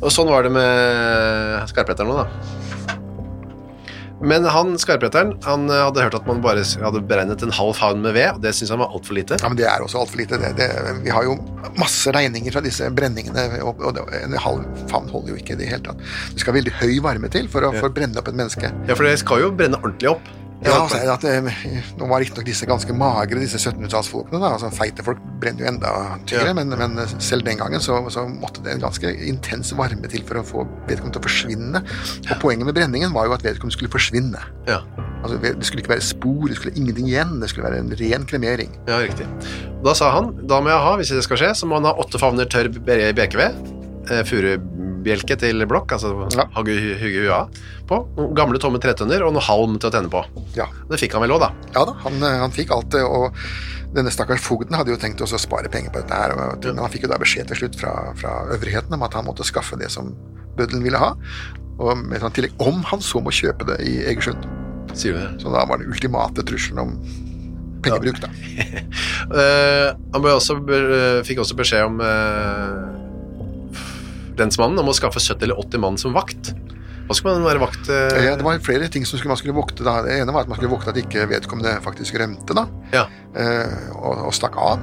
Og 0.00 0.10
sånn 0.12 0.28
var 0.30 0.42
det 0.46 0.52
med 0.52 1.68
skarpretteren 1.70 2.10
nå, 2.10 2.24
da. 2.24 3.00
Men 4.22 4.44
han, 4.44 4.76
skarpretteren, 4.78 5.34
han 5.44 5.66
eh, 5.70 5.80
hadde 5.86 6.04
hørt 6.06 6.16
at 6.16 6.28
man 6.28 6.42
bare 6.44 6.62
hadde 6.62 7.02
beregnet 7.08 7.42
en 7.44 7.54
halv 7.54 7.74
favn 7.78 8.04
med 8.04 8.14
ved, 8.16 8.36
og 8.36 8.44
det 8.44 8.54
syns 8.56 8.70
han 8.74 8.80
var 8.80 8.94
altfor 8.94 9.18
lite. 9.18 9.38
Ja, 9.42 9.50
men 9.50 9.58
Det 9.58 9.66
er 9.68 9.84
også 9.84 10.00
altfor 10.04 10.20
lite. 10.22 10.38
Det, 10.40 10.52
det, 10.60 10.68
vi 11.04 11.12
har 11.14 11.26
jo 11.26 11.36
masse 11.80 12.12
regninger 12.14 12.54
fra 12.54 12.62
disse 12.64 12.88
brenningene, 12.94 13.46
og, 13.66 13.82
og 13.82 13.98
det, 13.98 14.06
en 14.22 14.38
halv 14.46 14.64
favn 14.92 15.10
holder 15.12 15.34
jo 15.34 15.40
ikke 15.42 15.56
i 15.56 15.60
det 15.60 15.72
hele 15.72 15.82
tatt. 15.90 16.06
Det 16.34 16.44
skal 16.44 16.58
veldig 16.60 16.76
høy 16.80 16.94
varme 17.04 17.30
til 17.32 17.50
for 17.52 17.66
å, 17.66 17.74
for 17.80 17.90
å 17.90 17.94
brenne 17.96 18.20
opp 18.20 18.30
et 18.30 18.38
menneske. 18.38 18.70
Ja, 18.88 18.94
for 18.94 19.06
det 19.08 19.18
skal 19.24 19.44
jo 19.44 19.52
brenne 19.56 19.80
ordentlig 19.82 20.14
opp. 20.14 20.32
Ja, 20.64 20.78
altså, 20.80 20.96
at, 21.12 21.24
eh, 21.28 21.48
Nå 21.98 22.06
var 22.08 22.20
riktignok 22.22 22.46
disse 22.48 22.64
ganske 22.66 22.94
magre, 22.96 23.38
disse 23.42 23.58
1700-tallsfolkene. 23.60 24.40
da, 24.40 24.52
altså 24.56 24.70
Feite 24.72 25.04
folk 25.04 25.18
brenner 25.40 25.60
jo 25.60 25.68
enda 25.68 25.90
tyngre, 26.26 26.46
Ja. 26.46 26.54
men, 26.54 26.68
men 26.70 26.96
selv 27.20 27.44
den 27.44 27.58
gangen 27.60 27.80
så, 27.84 27.98
så 28.10 28.24
måtte 28.28 28.62
det 28.64 28.72
en 28.72 28.80
ganske 28.80 29.10
intens 29.28 29.72
varme 29.76 30.08
til 30.08 30.24
for 30.24 30.40
å 30.40 30.44
få 30.44 30.64
vedkommende 30.88 31.12
til 31.18 31.20
å 31.20 31.26
forsvinne. 31.28 31.82
Og 32.30 32.40
Poenget 32.40 32.64
med 32.66 32.74
brenningen 32.78 33.12
var 33.12 33.26
jo 33.28 33.32
at 33.36 33.42
vedkommende 33.44 33.76
skulle 33.76 33.92
forsvinne. 33.92 34.40
Ja, 34.66 34.80
Altså, 35.24 35.38
Det 35.40 35.64
skulle 35.64 35.80
ikke 35.80 35.94
være 35.94 36.02
spor, 36.04 36.48
det 36.48 36.56
skulle 36.58 36.74
ingenting 36.76 37.06
igjen. 37.08 37.38
Det 37.40 37.48
skulle 37.48 37.64
være 37.70 37.78
en 37.80 37.94
ren 37.96 38.24
kremering. 38.28 38.74
ja 38.86 38.98
riktig. 39.00 39.24
Da 39.84 39.94
sa 39.96 40.10
han, 40.12 40.46
da 40.46 40.60
må 40.60 40.68
jeg 40.68 40.80
ha, 40.84 40.96
hvis 40.96 41.08
det 41.16 41.22
skal 41.24 41.36
skje, 41.40 41.50
så 41.56 41.66
må 41.66 41.76
han 41.80 41.84
ha 41.88 41.94
åtte 41.96 42.18
favner 42.20 42.44
tørr 42.44 42.68
be- 42.68 43.12
bekeved, 43.16 43.56
furubjelke 45.04 45.36
til 45.38 45.66
blokk, 45.66 45.92
altså 45.92 46.28
Ja. 46.32 46.46
hugge 46.54 47.30
av, 47.30 47.48
på, 47.86 48.08
noen 48.16 48.34
gamle 48.34 48.58
tomme 48.58 48.78
tretønner 48.80 49.22
og 49.24 49.34
noe 49.34 49.42
halm 49.42 49.78
til 49.78 49.90
å 49.90 49.92
tenne 49.92 50.08
på. 50.10 50.24
Ja, 50.56 50.66
Det 50.88 50.98
fikk 50.98 51.12
han 51.12 51.22
vel 51.22 51.32
også 51.32 51.48
da. 51.48 51.52
ja 51.74 51.84
da, 51.84 51.92
han, 52.04 52.22
eh, 52.22 52.38
han 52.40 52.50
fikk 52.50 52.70
alt 52.70 52.90
det, 52.90 53.02
og 53.02 53.34
denne 53.94 54.10
stakkars 54.10 54.40
fogden 54.40 54.74
hadde 54.74 54.90
jo 54.90 54.96
tenkt 54.96 55.20
å 55.20 55.26
spare 55.26 55.68
penger 55.68 55.90
på 55.90 56.00
dette 56.00 56.14
her, 56.14 56.34
men 56.34 56.78
han 56.78 56.90
fikk 56.90 57.02
jo 57.02 57.08
da 57.08 57.18
beskjed 57.18 57.48
til 57.48 57.56
slutt 57.56 57.76
fra, 57.78 58.14
fra 58.16 58.46
øvrigheten 58.50 58.92
om 58.92 59.02
at 59.02 59.14
han 59.14 59.24
måtte 59.24 59.44
skaffe 59.44 59.76
det 59.76 59.90
som 59.90 60.14
bøddelen 60.56 60.82
ville 60.82 60.98
ha, 60.98 61.14
og 61.78 61.98
med 61.98 62.20
sånn 62.20 62.32
tillegg 62.32 62.54
om 62.58 62.82
han 62.82 63.00
så 63.00 63.20
må 63.20 63.30
kjøpe 63.30 63.64
det 63.66 63.80
i 63.82 64.04
Egersund. 64.04 64.42
Sier 64.94 65.12
du 65.12 65.18
det? 65.18 65.42
Så 65.42 65.50
da 65.50 65.64
var 65.66 65.78
det 65.78 65.86
ultimate 65.86 66.42
trusselen 66.42 66.78
om 66.78 66.98
pengebruk, 67.82 68.20
da. 68.20 68.28
uh, 69.30 69.94
han 70.14 70.24
også, 70.24 70.58
uh, 70.62 71.22
fikk 71.26 71.38
også 71.42 71.54
beskjed 71.58 71.84
om 71.84 72.00
uh, 72.00 73.03
lensmannen 74.38 74.78
om 74.82 74.88
å 74.88 74.94
skaffe 74.96 75.20
70 75.22 75.42
eller 75.48 75.60
80 75.60 75.78
mann 75.84 75.96
som 76.00 76.12
vakt. 76.16 76.54
Hva 77.04 77.12
skulle 77.14 77.34
man 77.36 77.44
være 77.44 77.60
vakt? 77.60 77.88
eh? 77.92 78.24
Ja, 78.24 78.34
det 78.36 78.44
var 78.46 78.58
flere 78.64 78.88
ting 78.88 79.04
som 79.04 79.18
skulle, 79.18 79.28
man 79.34 79.36
skulle 79.36 79.52
vokte. 79.54 79.84
da. 79.84 79.98
Det 80.02 80.20
ene 80.22 80.32
var 80.32 80.42
at 80.46 80.48
man 80.48 80.56
skulle 80.56 80.72
vokte 80.72 80.88
at 80.94 80.96
ikke 80.96 81.26
vedkommende 81.28 81.76
faktisk 81.84 82.16
rømte 82.18 82.54
da, 82.56 82.66
Ja. 82.94 83.06
eh, 83.36 83.90
og, 83.94 84.24
og 84.28 84.32
stakk 84.34 84.56
av. 84.56 84.80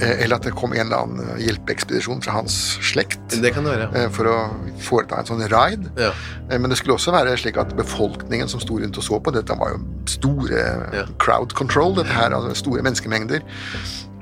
Eh, 0.00 0.22
Eller 0.24 0.36
at 0.36 0.42
det 0.42 0.54
kom 0.58 0.72
en 0.74 0.80
eller 0.86 0.96
annen 1.04 1.36
hjelpeekspedisjon 1.38 2.20
fra 2.24 2.32
hans 2.32 2.78
slekt 2.82 3.36
Det 3.40 3.52
kan 3.54 3.62
det 3.62 3.76
være. 3.76 3.90
eh, 3.94 4.08
for 4.10 4.26
å 4.26 4.36
foreta 4.82 5.18
en 5.20 5.24
sånn 5.28 5.44
raid. 5.50 5.84
Ja. 5.98 6.10
Eh, 6.50 6.58
Men 6.58 6.70
det 6.70 6.78
skulle 6.78 6.94
også 6.96 7.12
være 7.14 7.36
slik 7.38 7.56
at 7.58 7.76
befolkningen 7.76 8.48
som 8.48 8.58
sto 8.60 8.78
rundt 8.78 8.96
og 8.98 9.04
så 9.06 9.20
på, 9.22 9.32
dette 9.34 9.54
var 9.58 9.70
jo 9.74 9.82
store 10.06 10.64
Ja. 10.94 11.04
crowd 11.18 11.54
control, 11.54 11.94
dette 11.94 12.10
her, 12.10 12.30
altså 12.34 12.54
store 12.56 12.82
menneskemengder. 12.82 13.42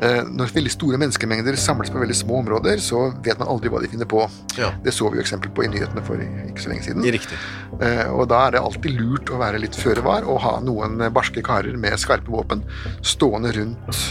Eh, 0.03 0.23
Når 0.27 0.51
veldig 0.57 0.73
store 0.75 0.99
menneskemengder 0.99 1.55
samles 1.61 1.91
på 1.93 2.01
veldig 2.03 2.17
små 2.19 2.41
områder, 2.41 2.81
så 2.83 3.05
vet 3.23 3.39
man 3.39 3.49
aldri 3.53 3.71
hva 3.71 3.83
de 3.85 3.91
finner 3.93 4.09
på. 4.11 4.25
Ja. 4.59 4.73
Det 4.83 4.95
så 4.97 5.07
vi 5.13 5.21
jo 5.21 5.23
eksempel 5.23 5.53
på 5.55 5.63
i 5.63 5.71
nyhetene 5.71 6.03
for 6.07 6.19
ikke 6.19 6.65
så 6.65 6.73
lenge 6.73 6.83
siden. 6.89 7.07
Riktig. 7.15 7.39
Eh, 7.81 8.09
Og 8.11 8.27
da 8.33 8.47
er 8.49 8.57
det 8.57 8.65
alltid 8.65 8.99
lurt 8.99 9.31
å 9.31 9.39
være 9.39 9.61
litt 9.63 9.79
føre 9.79 10.03
var 10.03 10.27
og 10.27 10.41
ha 10.43 10.57
noen 10.61 10.99
barske 11.15 11.43
karer 11.47 11.77
med 11.79 11.99
skarpe 12.03 12.33
våpen 12.35 12.65
stående 13.03 13.53
rundt 13.55 14.03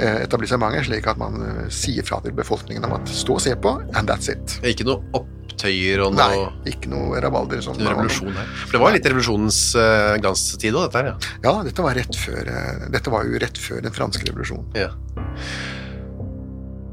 eh, 0.00 0.22
etablissementet, 0.24 0.86
slik 0.90 1.06
at 1.06 1.18
man 1.20 1.38
sier 1.70 2.02
fra 2.06 2.20
til 2.24 2.32
befolkningen 2.34 2.84
om 2.88 2.96
at 2.98 3.08
stå 3.08 3.36
og 3.38 3.44
se 3.46 3.54
på, 3.54 3.76
and 3.94 4.10
that's 4.10 4.28
it. 4.32 4.58
Ikke 4.66 4.88
noe 4.88 5.22
opptøyer 5.60 6.04
og 6.04 6.14
noe 6.16 6.28
Nei, 6.30 6.70
ikke 6.72 6.90
noe 6.92 7.20
rabalder. 7.22 7.60
Sånn, 7.64 7.80
noe 7.80 7.94
revolusjon 7.94 8.32
her. 8.36 8.54
For 8.64 8.76
det 8.76 8.82
var 8.82 8.94
litt 8.96 9.10
revolusjonens 9.10 9.60
uh, 9.78 10.14
glanstid 10.22 10.76
òg, 10.76 10.88
dette 10.88 11.02
her, 11.02 11.10
ja. 11.12 11.34
Ja, 11.44 11.54
dette 11.66 11.84
var, 11.84 11.98
rett 11.98 12.16
før, 12.16 12.48
uh, 12.48 12.86
dette 12.92 13.12
var 13.12 13.28
jo 13.28 13.42
rett 13.42 13.60
før 13.60 13.84
den 13.84 13.96
franske 13.96 14.26
revolusjonen. 14.30 14.72
ja. 14.78 14.94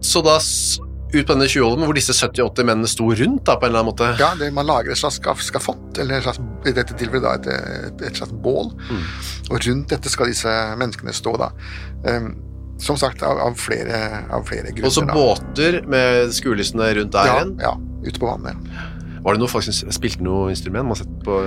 Så 0.08 0.22
da 0.24 0.38
ut 0.38 1.24
på 1.24 1.34
denne 1.34 1.48
20-ålen 1.48 1.86
hvor 1.88 1.96
disse 1.96 2.14
70-80 2.14 2.68
mennene 2.68 2.90
sto 2.92 3.08
rundt 3.16 3.46
da, 3.48 3.56
på 3.58 3.66
en 3.66 3.72
eller 3.72 3.82
annen 3.82 3.90
måte. 3.90 4.10
Ja, 4.20 4.34
det, 4.40 4.52
Man 4.56 4.68
lager 4.70 4.94
et 4.94 5.00
slags 5.00 5.20
skafott, 5.48 5.98
eller 6.00 6.22
slags, 6.24 6.42
i 6.68 6.74
dette 6.76 6.96
tilfellet 7.00 7.24
da, 7.24 7.36
et, 7.40 7.88
et, 7.88 8.04
et 8.12 8.20
slags 8.20 8.36
bål. 8.44 8.74
Mm. 8.92 9.06
Og 9.48 9.56
rundt 9.70 9.96
dette 9.96 10.12
skal 10.12 10.30
disse 10.32 10.54
menneskene 10.80 11.16
stå 11.16 11.34
da. 11.42 11.50
Um, 12.06 12.36
som 12.78 12.98
sagt, 12.98 13.24
av, 13.26 13.40
av, 13.42 13.56
flere, 13.58 14.00
av 14.30 14.44
flere 14.46 14.70
grunner. 14.70 14.88
Og 14.90 14.94
så 14.94 15.04
båter 15.08 15.80
med 15.90 16.34
skuelystne 16.36 16.92
rundt 17.00 17.16
der 17.16 17.32
igjen? 17.32 17.56
ja, 17.64 17.72
ja, 17.72 17.78
ute 18.08 18.20
på 18.22 18.30
vannet. 18.30 18.70
Var 19.26 19.34
det 19.36 19.42
noe 19.42 19.50
folk 19.52 19.66
som 19.66 19.92
spilte 19.92 20.24
noe 20.24 20.52
instrument? 20.54 20.88
Man 20.88 21.18
på 21.26 21.38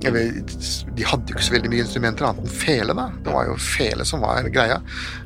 Jeg 0.00 0.12
vet, 0.14 0.52
De 0.96 1.04
hadde 1.04 1.28
jo 1.28 1.34
ikke 1.36 1.44
så 1.48 1.52
veldig 1.56 1.70
mye 1.72 1.82
instrumenter 1.84 2.24
annet 2.28 2.46
enn 2.46 2.54
fele. 2.54 2.94
da. 2.94 3.08
Det 3.24 3.34
var 3.34 3.48
jo 3.50 3.56
fele 3.60 4.04
som 4.08 4.20
var 4.24 4.46
greia. 4.54 4.78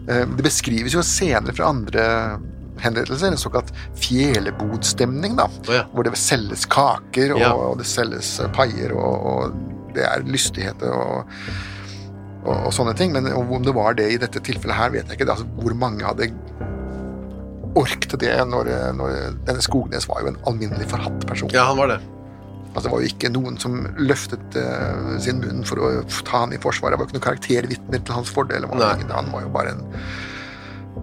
Eh, 0.08 0.24
Det 0.26 0.42
beskrives 0.42 0.94
jo 0.96 1.02
senere 1.04 1.52
fra 1.54 1.68
andre 1.68 2.06
henrettelser, 2.82 3.28
en 3.30 3.36
såkalt 3.38 3.70
fjelebodstemning, 3.94 5.36
da. 5.38 5.44
Oh, 5.68 5.74
ja. 5.76 5.84
Hvor 5.92 6.02
det 6.08 6.16
selges 6.18 6.64
kaker, 6.66 7.34
og, 7.36 7.40
Ja. 7.44 7.52
og 7.54 7.78
det 7.78 7.86
selges 7.86 8.40
eh, 8.40 8.48
paier, 8.56 8.94
og, 8.96 9.26
og 9.26 9.94
det 9.94 10.02
er 10.08 10.24
lystigheter 10.26 10.90
og, 10.90 11.28
og, 12.44 12.56
og 12.66 12.72
sånne 12.72 12.96
ting. 12.98 13.12
Men 13.12 13.28
om 13.36 13.62
det 13.62 13.74
var 13.76 13.94
det 13.94 14.10
i 14.14 14.18
dette 14.18 14.40
tilfellet 14.40 14.74
her, 14.74 14.90
vet 14.90 15.06
jeg 15.12 15.20
ikke. 15.20 15.30
Altså, 15.30 15.46
hvor 15.60 15.74
mange 15.78 16.02
hadde 16.08 16.30
orket 17.78 18.16
det 18.20 18.32
når, 18.48 18.68
når 18.98 19.14
denne 19.46 19.62
Skognes 19.64 20.08
var 20.10 20.24
jo 20.24 20.32
en 20.32 20.40
alminnelig 20.48 20.88
forhatt 20.90 21.26
person. 21.28 21.50
ja, 21.54 21.64
han 21.70 21.78
var 21.78 21.94
det. 21.94 22.00
Altså, 22.72 22.86
det 22.86 22.92
var 22.94 23.02
jo 23.04 23.10
ikke 23.12 23.30
noen 23.34 23.58
som 23.60 23.74
løftet 24.00 24.56
uh, 24.56 25.16
sin 25.20 25.42
munn 25.42 25.60
for 25.68 25.80
å 25.80 25.90
ta 26.24 26.44
han 26.46 26.54
i 26.56 26.60
forsvaret. 26.60 26.96
Det 26.96 27.02
var 27.02 27.08
ikke 27.10 27.18
noen 27.18 27.26
karaktervitner 27.26 28.00
til 28.00 28.16
hans 28.16 28.32
fordel. 28.32 28.64
Han 28.64 29.32
var 29.34 29.44
jo 29.44 29.50
bare 29.52 29.74
en, 29.74 29.82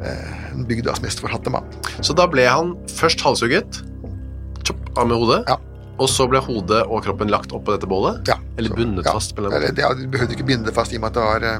uh, 0.01 0.31
en 0.49 0.65
bygdas 0.69 1.03
mest 1.05 1.21
forhatte 1.21 1.53
mann. 1.53 1.69
Så 2.01 2.17
da 2.17 2.25
ble 2.29 2.47
han 2.49 2.73
først 2.97 3.21
halshugget, 3.21 3.83
tjopp, 4.65 4.81
av 4.97 5.11
med 5.11 5.21
hodet, 5.21 5.43
Ja. 5.49 5.59
Og 5.99 6.07
så 6.09 6.25
ble 6.31 6.39
hodet 6.43 6.81
og 6.87 7.03
kroppen 7.05 7.29
lagt 7.31 7.51
opp 7.55 7.65
på 7.67 7.75
dette 7.75 7.87
bålet? 7.89 8.21
Ja, 8.31 8.37
Eller 8.57 8.69
så- 8.71 8.79
bundet 8.79 9.05
ja. 9.05 9.13
fast 9.17 9.37
eller 9.37 9.67
ja, 9.77 9.93
Du 9.93 10.05
behøvde 10.07 10.35
ikke 10.37 10.47
binde 10.47 10.65
det 10.69 10.73
fast 10.75 10.93
i 10.93 10.97
og 10.97 11.03
med 11.05 11.17
at, 11.17 11.21
var, 11.23 11.43
eh, 11.43 11.59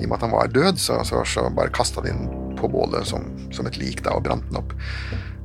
i 0.00 0.04
og 0.04 0.08
med 0.08 0.16
at 0.18 0.26
han 0.28 0.34
var 0.34 0.48
død, 0.54 0.78
så, 0.78 1.00
så, 1.04 1.24
så 1.26 1.48
bare 1.54 1.72
kasta 1.74 2.00
de 2.04 2.12
den 2.14 2.28
på 2.56 2.68
bålet 2.70 3.06
som, 3.06 3.26
som 3.52 3.66
et 3.66 3.76
lik 3.80 4.02
da, 4.06 4.14
og 4.16 4.22
brant 4.24 4.46
den 4.48 4.56
opp. 4.62 4.72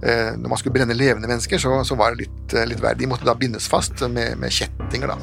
Eh, 0.05 0.31
når 0.37 0.47
man 0.53 0.57
skulle 0.61 0.77
brenne 0.77 0.95
levende 0.95 1.27
mennesker, 1.27 1.57
så, 1.59 1.73
så 1.83 1.97
var 1.99 2.13
det 2.15 2.27
litt, 2.27 2.53
eh, 2.55 2.67
litt 2.69 2.79
verre. 2.79 2.95
De 3.01 3.07
måtte 3.09 3.25
da 3.27 3.33
bindes 3.35 3.67
fast 3.67 3.99
med, 4.07 4.37
med 4.39 4.53
kjettinger. 4.55 5.11
da. 5.11 5.17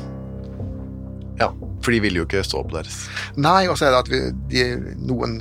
Ja, 1.41 1.51
for 1.85 1.93
de 1.93 2.01
ville 2.01 2.21
jo 2.23 2.27
ikke 2.27 2.43
stå 2.45 2.61
opp 2.65 2.73
deres. 2.75 3.07
Nei, 3.37 3.67
og 3.71 3.77
så 3.79 3.87
er 3.89 3.95
det 3.95 4.03
at 4.03 4.13
vi, 4.13 4.21
de, 4.53 4.67
noen 5.09 5.39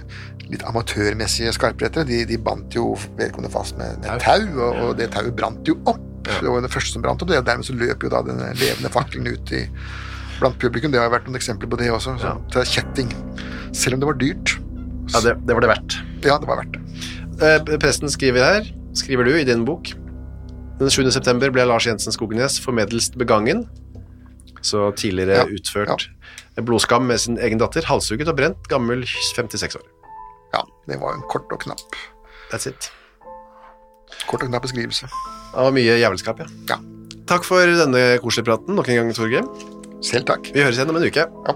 litt 0.52 0.64
amatørmessige 0.70 1.54
skarprettere, 1.56 2.06
de, 2.06 2.22
de 2.30 2.38
bandt 2.38 2.76
jo 2.78 2.92
vedkommende 3.18 3.50
fast 3.54 3.80
med, 3.80 3.98
med 4.04 4.20
tau, 4.22 4.44
og, 4.60 4.82
og 4.86 4.92
det 5.00 5.10
tauet 5.16 5.34
brant 5.40 5.66
jo 5.68 5.78
opp. 5.90 6.05
Det 6.26 6.50
var 6.50 6.60
jo 6.60 6.66
det 6.66 6.74
første 6.74 6.96
som 6.96 7.06
brant 7.06 7.22
opp, 7.22 7.32
det, 7.32 7.40
og 7.42 7.48
dermed 7.48 7.68
så 7.68 7.76
løp 7.78 8.06
jo 8.06 8.12
da 8.14 8.22
den 8.26 8.42
levende 8.60 8.92
fakkelen 8.94 9.30
ut 9.30 9.54
i, 9.56 9.64
blant 10.40 10.58
publikum. 10.62 10.94
Det 10.94 11.02
har 11.02 11.12
vært 11.14 11.30
noen 11.30 11.40
eksempler 11.40 11.70
på 11.72 11.80
det 11.82 11.92
også. 11.94 12.16
Så, 12.22 12.34
til 12.54 12.72
kjetting. 12.76 13.14
Selv 13.76 13.98
om 13.98 14.04
det 14.04 14.10
var 14.10 14.20
dyrt. 14.22 14.56
Ja, 15.14 15.22
det, 15.22 15.36
det 15.46 15.58
var 15.58 15.66
det 15.66 15.72
verdt. 15.76 16.00
Ja, 16.26 16.40
det 16.42 16.50
var 16.50 16.64
verdt 16.64 16.78
det. 16.78 16.84
Eh, 17.46 17.78
presten 17.84 18.10
skriver 18.12 18.46
her, 18.48 18.68
skriver 18.98 19.28
du 19.28 19.36
i 19.36 19.46
din 19.48 19.66
bok, 19.68 19.92
den 20.80 20.92
7. 20.92 21.08
september 21.12 21.52
ble 21.56 21.64
Lars 21.68 21.86
Jensen 21.88 22.16
Skogenes 22.16 22.58
formeddelst 22.64 23.16
begangen, 23.20 23.66
så 24.66 24.90
tidligere 24.98 25.44
Ja, 25.44 25.48
utført 25.52 26.10
blodskam 26.64 27.08
med 27.08 27.20
sin 27.20 27.38
egen 27.38 27.60
datter, 27.60 27.86
halshugget 27.86 28.32
og 28.32 28.38
brent, 28.40 28.68
gammel 28.72 29.04
56 29.36 29.76
år. 29.76 29.88
Ja, 30.56 30.64
det 30.88 31.00
var 31.02 31.18
en 31.18 31.26
kort 31.32 31.52
og 31.52 31.60
knapp. 31.66 32.00
That's 32.52 32.68
it. 32.70 32.90
Kort 34.30 34.44
og 34.46 34.50
knapp 34.50 34.66
beskrivelse. 34.68 35.10
Av 35.56 35.72
mye 35.76 36.00
jævelskap, 36.02 36.42
ja. 36.44 36.50
Ja. 36.72 36.80
Takk 37.30 37.46
for 37.48 37.66
denne 37.66 38.04
koselige 38.22 38.52
praten 38.52 38.78
nok 38.78 38.90
en 38.92 39.02
gang, 39.02 39.14
Torgrim. 39.18 39.48
Selv 40.06 40.28
takk. 40.30 40.52
Vi 40.54 40.62
høres 40.62 40.78
igjen 40.78 40.92
om 40.94 41.00
en 41.00 41.08
uke. 41.08 41.26
Ja. 41.26 41.56